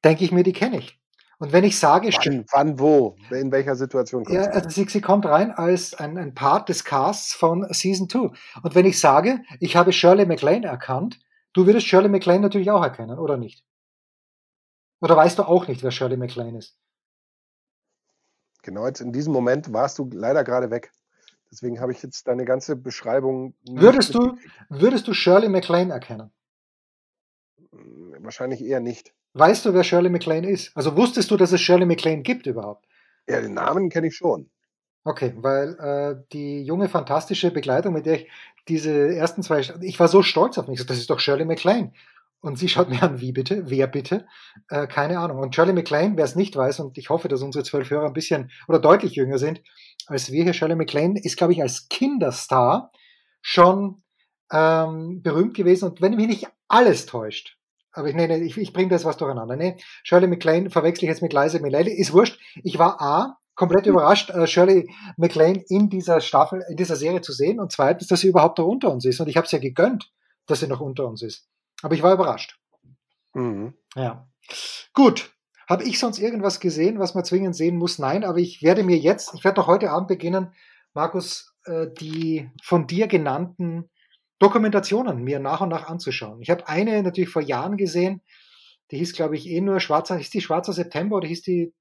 denke 0.05 0.23
ich 0.23 0.31
mir, 0.31 0.43
die 0.43 0.53
kenne 0.53 0.79
ich. 0.79 0.98
Und 1.39 1.53
wenn 1.53 1.63
ich 1.63 1.79
sage, 1.79 2.09
wann, 2.09 2.45
wann 2.51 2.79
wo, 2.79 3.15
in 3.31 3.49
welcher 3.53 3.75
Situation 3.75 4.25
kommt 4.25 4.35
ja, 4.35 4.43
sie? 4.43 4.49
Also 4.49 4.69
sie, 4.69 4.89
sie 4.89 4.99
kommt 4.99 5.25
rein 5.25 5.51
als 5.51 5.93
ein, 5.93 6.17
ein 6.17 6.33
Part 6.33 6.67
des 6.67 6.83
Casts 6.83 7.33
von 7.33 7.65
Season 7.71 8.09
2. 8.09 8.19
Und 8.61 8.75
wenn 8.75 8.85
ich 8.85 8.99
sage, 8.99 9.41
ich 9.61 9.77
habe 9.77 9.93
Shirley 9.93 10.25
MacLaine 10.25 10.67
erkannt, 10.67 11.17
du 11.53 11.65
würdest 11.65 11.87
Shirley 11.87 12.09
MacLaine 12.09 12.41
natürlich 12.41 12.69
auch 12.71 12.83
erkennen, 12.83 13.17
oder 13.17 13.37
nicht? 13.37 13.63
Oder 14.99 15.15
weißt 15.15 15.39
du 15.39 15.43
auch 15.43 15.69
nicht, 15.69 15.81
wer 15.81 15.91
Shirley 15.91 16.17
MacLaine 16.17 16.57
ist? 16.57 16.77
Genau, 18.61 18.85
jetzt 18.85 18.99
in 18.99 19.13
diesem 19.13 19.31
Moment 19.31 19.71
warst 19.71 19.97
du 19.97 20.09
leider 20.11 20.43
gerade 20.43 20.69
weg. 20.71 20.91
Deswegen 21.49 21.79
habe 21.79 21.93
ich 21.93 22.03
jetzt 22.03 22.27
deine 22.27 22.43
ganze 22.43 22.75
Beschreibung. 22.75 23.55
Würdest 23.65 24.13
du, 24.13 24.37
würdest 24.67 25.07
du 25.07 25.13
Shirley 25.13 25.47
MacLaine 25.47 25.93
erkennen? 25.93 26.31
Wahrscheinlich 27.71 28.61
eher 28.61 28.81
nicht. 28.81 29.13
Weißt 29.33 29.65
du, 29.65 29.73
wer 29.73 29.83
Shirley 29.83 30.09
MacLaine 30.09 30.47
ist? 30.47 30.75
Also 30.75 30.95
wusstest 30.95 31.31
du, 31.31 31.37
dass 31.37 31.51
es 31.51 31.61
Shirley 31.61 31.85
MacLaine 31.85 32.23
gibt 32.23 32.47
überhaupt? 32.47 32.85
Ja, 33.27 33.41
den 33.41 33.53
Namen 33.53 33.89
kenne 33.89 34.07
ich 34.07 34.15
schon. 34.15 34.49
Okay, 35.03 35.33
weil 35.37 35.75
äh, 35.79 36.23
die 36.33 36.63
junge, 36.63 36.89
fantastische 36.89 37.51
Begleitung, 37.51 37.93
mit 37.93 38.05
der 38.05 38.21
ich 38.21 38.29
diese 38.67 39.15
ersten 39.15 39.43
zwei, 39.43 39.61
ich 39.81 39.99
war 39.99 40.07
so 40.07 40.23
stolz 40.23 40.57
auf 40.57 40.67
mich, 40.67 40.85
das 40.85 40.97
ist 40.97 41.09
doch 41.09 41.19
Shirley 41.19 41.45
MacLaine. 41.45 41.93
Und 42.41 42.57
sie 42.57 42.69
schaut 42.69 42.89
mir 42.89 43.01
an, 43.03 43.21
wie 43.21 43.31
bitte? 43.31 43.69
Wer 43.69 43.87
bitte? 43.87 44.25
Äh, 44.69 44.87
keine 44.87 45.19
Ahnung. 45.19 45.39
Und 45.39 45.55
Shirley 45.55 45.73
MacLaine, 45.73 46.17
wer 46.17 46.25
es 46.25 46.35
nicht 46.35 46.55
weiß, 46.55 46.79
und 46.79 46.97
ich 46.97 47.09
hoffe, 47.09 47.27
dass 47.27 47.41
unsere 47.41 47.63
zwölf 47.63 47.89
Hörer 47.89 48.07
ein 48.07 48.13
bisschen 48.13 48.51
oder 48.67 48.79
deutlich 48.79 49.15
jünger 49.15 49.37
sind 49.37 49.61
als 50.09 50.31
wir 50.31 50.43
hier, 50.43 50.53
Shirley 50.53 50.75
MacLaine 50.75 51.19
ist, 51.21 51.37
glaube 51.37 51.53
ich, 51.53 51.61
als 51.61 51.87
Kinderstar 51.87 52.91
schon 53.41 54.03
ähm, 54.51 55.21
berühmt 55.21 55.55
gewesen. 55.55 55.89
Und 55.89 56.01
wenn 56.01 56.15
mich 56.15 56.27
nicht 56.27 56.47
alles 56.67 57.05
täuscht, 57.05 57.57
aber 57.99 58.09
ich, 58.09 58.15
nee, 58.15 58.27
nee, 58.27 58.43
ich, 58.43 58.57
ich 58.57 58.73
bringe 58.73 58.89
das 58.89 59.05
was 59.05 59.17
durcheinander. 59.17 59.55
Nee, 59.55 59.77
Shirley 60.03 60.27
MacLaine 60.27 60.69
verwechsel 60.69 61.03
ich 61.03 61.09
jetzt 61.09 61.21
mit 61.21 61.33
Liza 61.33 61.59
Minnelli. 61.59 61.91
Ist 61.91 62.13
wurscht. 62.13 62.39
Ich 62.63 62.79
war 62.79 63.01
A, 63.01 63.37
komplett 63.55 63.85
überrascht, 63.85 64.29
äh, 64.29 64.47
Shirley 64.47 64.89
MacLaine 65.17 65.63
in 65.67 65.89
dieser 65.89 66.21
Staffel, 66.21 66.63
in 66.69 66.77
dieser 66.77 66.95
Serie 66.95 67.21
zu 67.21 67.33
sehen. 67.33 67.59
Und 67.59 67.71
zweitens, 67.71 68.07
dass 68.07 68.21
sie 68.21 68.29
überhaupt 68.29 68.57
noch 68.57 68.65
unter 68.65 68.91
uns 68.91 69.05
ist. 69.05 69.19
Und 69.19 69.27
ich 69.27 69.37
habe 69.37 69.45
es 69.45 69.51
ja 69.51 69.59
gegönnt, 69.59 70.11
dass 70.47 70.61
sie 70.61 70.67
noch 70.67 70.79
unter 70.79 71.05
uns 71.07 71.21
ist. 71.21 71.47
Aber 71.81 71.93
ich 71.93 72.01
war 72.01 72.13
überrascht. 72.13 72.57
Mhm. 73.33 73.73
Ja. 73.95 74.27
Gut. 74.93 75.31
Habe 75.67 75.83
ich 75.83 75.99
sonst 75.99 76.17
irgendwas 76.17 76.59
gesehen, 76.59 76.97
was 76.97 77.13
man 77.13 77.25
zwingend 77.25 77.55
sehen 77.55 77.77
muss? 77.77 77.99
Nein, 77.99 78.23
aber 78.23 78.39
ich 78.39 78.63
werde 78.63 78.81
mir 78.83 78.97
jetzt, 78.97 79.35
ich 79.35 79.43
werde 79.43 79.59
noch 79.59 79.67
heute 79.67 79.91
Abend 79.91 80.07
beginnen, 80.07 80.51
Markus, 80.95 81.53
äh, 81.65 81.85
die 81.99 82.49
von 82.63 82.87
dir 82.87 83.07
genannten 83.07 83.89
Dokumentationen 84.39 85.23
mir 85.23 85.39
nach 85.39 85.61
und 85.61 85.69
nach 85.69 85.87
anzuschauen. 85.87 86.41
Ich 86.41 86.49
habe 86.49 86.67
eine 86.67 87.03
natürlich 87.03 87.29
vor 87.29 87.41
Jahren 87.41 87.77
gesehen, 87.77 88.21
die 88.91 88.97
hieß, 88.97 89.13
glaube 89.13 89.35
ich, 89.35 89.47
eh 89.47 89.61
nur 89.61 89.79
Schwarzer, 89.79 90.17
hieß 90.17 90.29
die 90.29 90.41
Schwarzer 90.41 90.73
September 90.73 91.17
oder 91.17 91.27
hieß 91.27 91.43
die, 91.43 91.73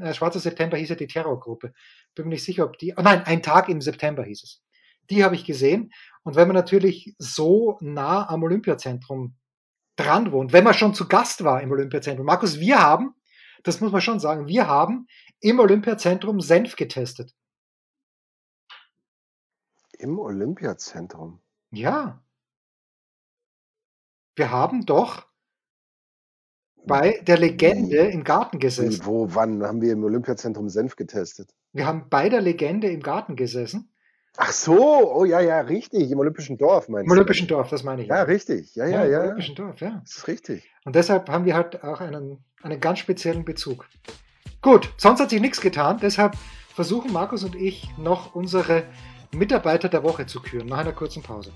äh, 0.00 0.12
Schwarzer 0.14 0.40
September 0.40 0.76
hieß 0.76 0.88
ja 0.88 0.96
die 0.96 1.06
Terrorgruppe. 1.06 1.72
Bin 2.14 2.24
mir 2.24 2.30
nicht 2.30 2.44
sicher, 2.44 2.64
ob 2.64 2.78
die, 2.78 2.94
oh 2.96 3.02
nein, 3.02 3.22
ein 3.24 3.42
Tag 3.42 3.68
im 3.68 3.80
September 3.80 4.24
hieß 4.24 4.42
es. 4.42 4.62
Die 5.10 5.22
habe 5.22 5.34
ich 5.34 5.44
gesehen. 5.44 5.92
Und 6.22 6.34
wenn 6.34 6.48
man 6.48 6.56
natürlich 6.56 7.14
so 7.18 7.78
nah 7.80 8.28
am 8.28 8.42
Olympiazentrum 8.42 9.36
dran 9.96 10.32
wohnt, 10.32 10.52
wenn 10.52 10.64
man 10.64 10.74
schon 10.74 10.94
zu 10.94 11.08
Gast 11.08 11.44
war 11.44 11.62
im 11.62 11.70
Olympiazentrum, 11.70 12.26
Markus, 12.26 12.58
wir 12.58 12.80
haben, 12.80 13.14
das 13.62 13.80
muss 13.80 13.92
man 13.92 14.00
schon 14.00 14.20
sagen, 14.20 14.46
wir 14.46 14.66
haben 14.66 15.06
im 15.40 15.60
Olympiazentrum 15.60 16.40
Senf 16.40 16.76
getestet. 16.76 17.34
Im 19.98 20.18
Olympiazentrum? 20.18 21.40
Ja. 21.70 22.22
Wir 24.36 24.50
haben 24.50 24.86
doch 24.86 25.26
bei 26.86 27.20
der 27.22 27.38
Legende 27.38 27.96
im 27.96 28.24
Garten 28.24 28.58
gesessen. 28.58 29.04
Wo, 29.04 29.34
wann 29.34 29.62
haben 29.62 29.80
wir 29.82 29.92
im 29.92 30.04
Olympiazentrum 30.04 30.68
Senf 30.68 30.96
getestet? 30.96 31.54
Wir 31.72 31.86
haben 31.86 32.08
bei 32.08 32.28
der 32.28 32.40
Legende 32.40 32.88
im 32.88 33.02
Garten 33.02 33.36
gesessen. 33.36 33.92
Ach 34.36 34.52
so, 34.52 35.12
oh 35.14 35.24
ja, 35.24 35.40
ja, 35.40 35.60
richtig, 35.60 36.10
im 36.10 36.18
Olympischen 36.20 36.56
Dorf 36.56 36.88
meinst 36.88 37.06
Im 37.06 37.10
Olympischen 37.10 37.48
Dorf, 37.48 37.70
das 37.70 37.82
meine 37.82 38.02
ich. 38.02 38.08
Ja, 38.08 38.22
richtig, 38.22 38.74
ja, 38.76 38.86
ja, 38.86 39.00
ja. 39.00 39.04
Im 39.04 39.12
ja. 39.12 39.20
Olympischen 39.20 39.54
Dorf, 39.56 39.80
ja. 39.80 40.00
Das 40.04 40.18
ist 40.18 40.28
richtig. 40.28 40.70
Und 40.84 40.94
deshalb 40.94 41.28
haben 41.28 41.44
wir 41.44 41.54
halt 41.54 41.82
auch 41.82 42.00
einen, 42.00 42.38
einen 42.62 42.80
ganz 42.80 43.00
speziellen 43.00 43.44
Bezug. 43.44 43.88
Gut, 44.62 44.92
sonst 44.96 45.20
hat 45.20 45.30
sich 45.30 45.40
nichts 45.40 45.60
getan, 45.60 45.98
deshalb 46.00 46.36
versuchen 46.72 47.12
Markus 47.12 47.42
und 47.42 47.56
ich 47.56 47.88
noch 47.98 48.36
unsere 48.36 48.84
Mitarbeiter 49.32 49.88
der 49.88 50.02
Woche 50.02 50.26
zu 50.26 50.40
küren, 50.40 50.68
nach 50.68 50.78
einer 50.78 50.92
kurzen 50.92 51.22
Pause. 51.22 51.52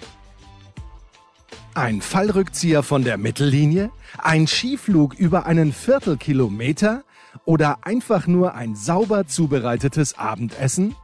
Ein 1.75 2.03
Fallrückzieher 2.03 2.83
von 2.83 3.03
der 3.03 3.17
Mittellinie? 3.17 3.91
Ein 4.19 4.47
Skiflug 4.47 5.15
über 5.15 5.47
einen 5.47 5.73
Viertelkilometer? 5.73 7.03
Oder 7.47 7.79
einfach 7.87 8.27
nur 8.27 8.55
ein 8.55 8.77
sauber 8.77 9.27
zubereitetes 9.27 10.19
Abendessen? 10.19 10.95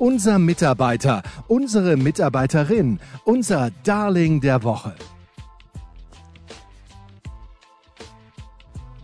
unser 0.00 0.38
Mitarbeiter, 0.38 1.22
unsere 1.46 1.96
Mitarbeiterin, 1.96 3.00
unser 3.24 3.70
Darling 3.84 4.40
der 4.40 4.62
Woche. 4.62 4.96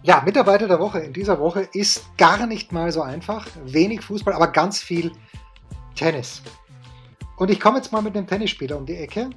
Ja, 0.02 0.22
Mitarbeiter 0.24 0.68
der 0.68 0.80
Woche 0.80 1.00
in 1.00 1.12
dieser 1.12 1.38
Woche 1.38 1.68
ist 1.72 2.16
gar 2.16 2.46
nicht 2.46 2.72
mal 2.72 2.92
so 2.92 3.02
einfach. 3.02 3.46
Wenig 3.64 4.02
Fußball, 4.02 4.34
aber 4.34 4.48
ganz 4.48 4.80
viel 4.80 5.12
Tennis. 5.94 6.42
Und 7.36 7.50
ich 7.50 7.60
komme 7.60 7.76
jetzt 7.76 7.92
mal 7.92 8.00
mit 8.00 8.16
einem 8.16 8.26
Tennisspieler 8.26 8.78
um 8.78 8.86
die 8.86 8.96
Ecke, 8.96 9.30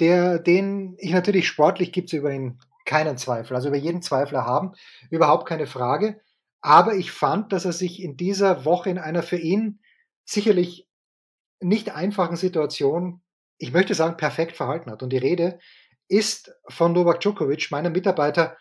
der, 0.00 0.40
den 0.40 0.96
ich 0.98 1.12
natürlich 1.12 1.46
sportlich 1.46 1.92
gibt 1.92 2.08
es 2.08 2.18
über 2.18 2.32
ihn 2.32 2.58
keinen 2.84 3.16
Zweifel. 3.16 3.54
Also 3.54 3.68
über 3.68 3.76
jeden 3.76 4.02
Zweifler 4.02 4.44
haben, 4.44 4.72
überhaupt 5.10 5.46
keine 5.46 5.66
Frage. 5.66 6.20
Aber 6.60 6.94
ich 6.94 7.12
fand, 7.12 7.52
dass 7.52 7.64
er 7.64 7.72
sich 7.72 8.02
in 8.02 8.16
dieser 8.16 8.64
Woche 8.64 8.90
in 8.90 8.98
einer 8.98 9.22
für 9.22 9.36
ihn 9.36 9.80
sicherlich 10.24 10.88
nicht 11.60 11.94
einfachen 11.94 12.36
Situation, 12.36 13.22
ich 13.58 13.72
möchte 13.72 13.94
sagen, 13.94 14.16
perfekt 14.16 14.56
verhalten 14.56 14.90
hat. 14.90 15.02
Und 15.02 15.10
die 15.10 15.18
Rede 15.18 15.58
ist 16.08 16.52
von 16.68 16.92
Novak 16.92 17.20
Djokovic, 17.20 17.70
meinem 17.70 17.92
Mitarbeiter 17.92 18.56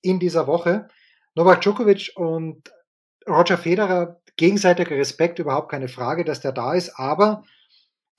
in 0.00 0.18
dieser 0.18 0.46
Woche. 0.46 0.88
Novak 1.34 1.60
Djokovic 1.60 2.12
und 2.16 2.72
Roger 3.28 3.58
Federer, 3.58 4.20
gegenseitiger 4.36 4.96
Respekt, 4.96 5.38
überhaupt 5.38 5.70
keine 5.70 5.88
Frage, 5.88 6.24
dass 6.24 6.40
der 6.40 6.52
da 6.52 6.72
ist, 6.72 6.98
aber 6.98 7.44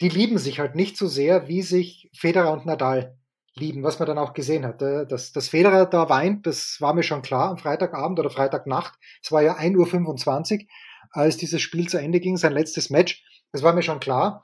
die 0.01 0.09
lieben 0.09 0.37
sich 0.37 0.59
halt 0.59 0.75
nicht 0.75 0.97
so 0.97 1.07
sehr, 1.07 1.47
wie 1.47 1.61
sich 1.61 2.09
Federer 2.13 2.53
und 2.53 2.65
Nadal 2.65 3.17
lieben, 3.55 3.83
was 3.83 3.99
man 3.99 4.07
dann 4.07 4.17
auch 4.17 4.33
gesehen 4.33 4.65
hat. 4.65 4.81
Äh, 4.81 5.05
dass, 5.05 5.31
dass 5.31 5.49
Federer 5.49 5.85
da 5.85 6.09
weint, 6.09 6.47
das 6.47 6.77
war 6.79 6.93
mir 6.93 7.03
schon 7.03 7.21
klar 7.21 7.49
am 7.49 7.57
Freitagabend 7.57 8.19
oder 8.19 8.29
Freitagnacht. 8.29 8.93
Es 9.21 9.31
war 9.31 9.41
ja 9.41 9.57
1.25 9.57 10.61
Uhr, 10.61 10.65
als 11.11 11.37
dieses 11.37 11.61
Spiel 11.61 11.87
zu 11.89 11.97
Ende 11.97 12.19
ging, 12.19 12.37
sein 12.37 12.53
letztes 12.53 12.89
Match. 12.89 13.23
Das 13.51 13.63
war 13.63 13.73
mir 13.73 13.81
schon 13.81 13.99
klar. 13.99 14.43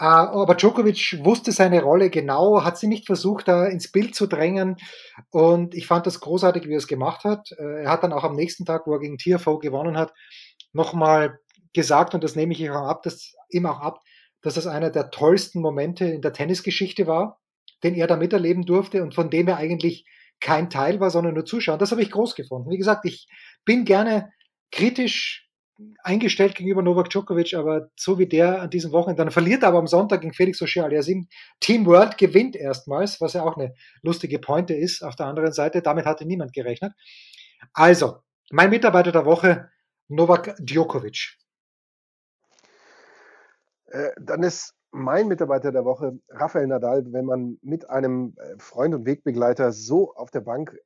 Äh, 0.00 0.04
aber 0.04 0.54
Djokovic 0.54 1.20
wusste 1.22 1.52
seine 1.52 1.82
Rolle 1.82 2.10
genau, 2.10 2.64
hat 2.64 2.78
sie 2.78 2.86
nicht 2.86 3.06
versucht, 3.06 3.48
da 3.48 3.66
ins 3.66 3.90
Bild 3.92 4.14
zu 4.14 4.26
drängen. 4.26 4.76
Und 5.30 5.74
ich 5.74 5.86
fand 5.86 6.06
das 6.06 6.20
großartig, 6.20 6.66
wie 6.66 6.74
er 6.74 6.78
es 6.78 6.88
gemacht 6.88 7.24
hat. 7.24 7.52
Äh, 7.52 7.84
er 7.84 7.90
hat 7.90 8.02
dann 8.02 8.12
auch 8.12 8.24
am 8.24 8.36
nächsten 8.36 8.64
Tag, 8.64 8.86
wo 8.86 8.94
er 8.94 9.00
gegen 9.00 9.18
TFO 9.18 9.58
gewonnen 9.58 9.96
hat, 9.96 10.12
nochmal 10.72 11.38
gesagt, 11.74 12.14
und 12.14 12.24
das 12.24 12.34
nehme 12.34 12.52
ich 12.52 12.60
ihm 12.60 12.72
auch 12.72 12.88
ab, 12.88 13.02
dass, 13.02 13.34
ihm 13.50 13.66
auch 13.66 13.80
ab, 13.80 14.00
dass 14.42 14.54
das 14.54 14.66
einer 14.66 14.90
der 14.90 15.10
tollsten 15.10 15.60
Momente 15.60 16.04
in 16.06 16.22
der 16.22 16.32
Tennisgeschichte 16.32 17.06
war, 17.06 17.40
den 17.82 17.94
er 17.94 18.06
da 18.06 18.16
miterleben 18.16 18.64
durfte 18.64 19.02
und 19.02 19.14
von 19.14 19.30
dem 19.30 19.48
er 19.48 19.56
eigentlich 19.56 20.06
kein 20.40 20.70
Teil 20.70 21.00
war, 21.00 21.10
sondern 21.10 21.34
nur 21.34 21.44
Zuschauer. 21.44 21.78
Das 21.78 21.90
habe 21.90 22.02
ich 22.02 22.10
groß 22.10 22.34
gefunden. 22.34 22.70
Wie 22.70 22.78
gesagt, 22.78 23.04
ich 23.04 23.28
bin 23.64 23.84
gerne 23.84 24.32
kritisch 24.70 25.48
eingestellt 26.02 26.56
gegenüber 26.56 26.82
Novak 26.82 27.10
Djokovic, 27.10 27.54
aber 27.54 27.88
so 27.96 28.18
wie 28.18 28.26
der 28.26 28.62
an 28.62 28.70
diesem 28.70 28.90
Wochenende, 28.92 29.22
dann 29.22 29.30
verliert 29.30 29.62
er 29.62 29.68
aber 29.68 29.78
am 29.78 29.86
Sonntag 29.86 30.22
gegen 30.22 30.34
Felix 30.34 30.60
Auger-Aliassime. 30.60 31.26
Team 31.60 31.86
World 31.86 32.18
gewinnt 32.18 32.56
erstmals, 32.56 33.20
was 33.20 33.34
ja 33.34 33.44
auch 33.44 33.56
eine 33.56 33.74
lustige 34.02 34.38
Pointe 34.38 34.74
ist. 34.74 35.02
Auf 35.02 35.14
der 35.14 35.26
anderen 35.26 35.52
Seite, 35.52 35.82
damit 35.82 36.04
hatte 36.04 36.26
niemand 36.26 36.52
gerechnet. 36.52 36.92
Also, 37.72 38.18
mein 38.50 38.70
Mitarbeiter 38.70 39.12
der 39.12 39.24
Woche, 39.24 39.68
Novak 40.08 40.56
Djokovic. 40.58 41.36
Äh, 43.90 44.10
dann 44.20 44.42
ist 44.42 44.74
mein 44.90 45.28
Mitarbeiter 45.28 45.72
der 45.72 45.84
Woche 45.84 46.18
Rafael 46.30 46.66
Nadal, 46.66 47.12
wenn 47.12 47.24
man 47.24 47.58
mit 47.62 47.88
einem 47.90 48.34
äh, 48.36 48.58
Freund 48.58 48.94
und 48.94 49.06
Wegbegleiter 49.06 49.72
so 49.72 50.14
auf 50.14 50.30
der 50.30 50.40
Bank 50.40 50.76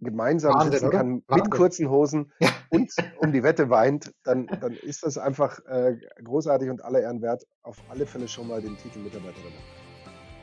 gemeinsam 0.00 0.54
Wahnsinn, 0.54 0.72
sitzen 0.72 0.90
kann, 0.90 1.22
oder? 1.28 1.36
mit 1.36 1.50
kurzen 1.50 1.90
Hosen 1.90 2.32
ja. 2.40 2.50
und 2.70 2.92
um 3.18 3.32
die 3.32 3.42
Wette 3.42 3.68
weint, 3.68 4.12
dann, 4.24 4.46
dann 4.46 4.72
ist 4.72 5.02
das 5.02 5.18
einfach 5.18 5.58
äh, 5.66 5.96
großartig 6.22 6.70
und 6.70 6.84
aller 6.84 7.00
Ehren 7.00 7.20
wert. 7.20 7.44
Auf 7.62 7.76
alle 7.88 8.06
Fälle 8.06 8.28
schon 8.28 8.46
mal 8.48 8.60
den 8.60 8.76
Titel 8.76 9.00
Mitarbeiter 9.00 9.38
der 9.38 9.50
Woche. 9.50 9.78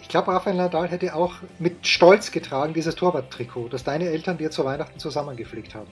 Ich 0.01 0.09
glaube, 0.09 0.33
Rafael 0.33 0.55
Nadal 0.55 0.87
hätte 0.87 1.15
auch 1.15 1.35
mit 1.57 1.87
Stolz 1.87 2.31
getragen, 2.31 2.73
dieses 2.73 2.95
Torwarttrikot, 2.95 3.69
das 3.69 3.83
deine 3.83 4.05
Eltern 4.05 4.37
dir 4.37 4.51
zu 4.51 4.63
Weihnachten 4.63 4.99
zusammengepflegt 4.99 5.73
haben. 5.73 5.89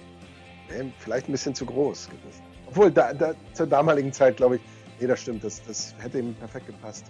Nee, 0.69 0.93
vielleicht 0.99 1.29
ein 1.29 1.31
bisschen 1.31 1.55
zu 1.55 1.65
groß 1.65 2.09
gewesen. 2.09 2.43
Obwohl, 2.67 2.91
da, 2.91 3.13
da, 3.13 3.33
zur 3.53 3.67
damaligen 3.67 4.13
Zeit, 4.13 4.37
glaube 4.37 4.57
ich, 4.57 4.61
Nee, 5.03 5.09
das 5.09 5.19
stimmt. 5.19 5.43
Das, 5.43 5.61
das 5.67 5.93
hätte 5.99 6.19
ihm 6.19 6.33
perfekt 6.33 6.67
gepasst. 6.67 7.03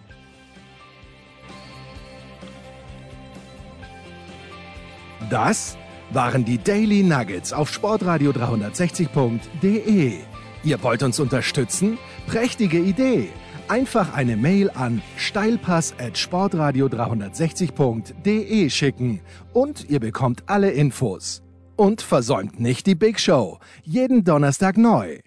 Das 5.29 5.77
waren 6.09 6.43
die 6.43 6.57
Daily 6.57 7.03
Nuggets 7.03 7.53
auf 7.53 7.71
Sportradio 7.71 8.31
360.de. 8.31 10.13
Ihr 10.63 10.81
wollt 10.81 11.03
uns 11.03 11.19
unterstützen? 11.19 11.99
Prächtige 12.25 12.79
Idee! 12.79 13.29
Einfach 13.67 14.15
eine 14.15 14.37
Mail 14.37 14.71
an 14.71 15.03
steilpass 15.17 15.93
at 15.99 16.17
sportradio 16.17 16.87
360.de 16.87 18.71
schicken 18.71 19.21
und 19.53 19.87
ihr 19.87 19.99
bekommt 19.99 20.41
alle 20.47 20.71
Infos. 20.71 21.43
Und 21.75 22.01
versäumt 22.01 22.59
nicht 22.59 22.87
die 22.87 22.95
Big 22.95 23.19
Show. 23.19 23.59
Jeden 23.83 24.23
Donnerstag 24.23 24.77
neu. 24.77 25.19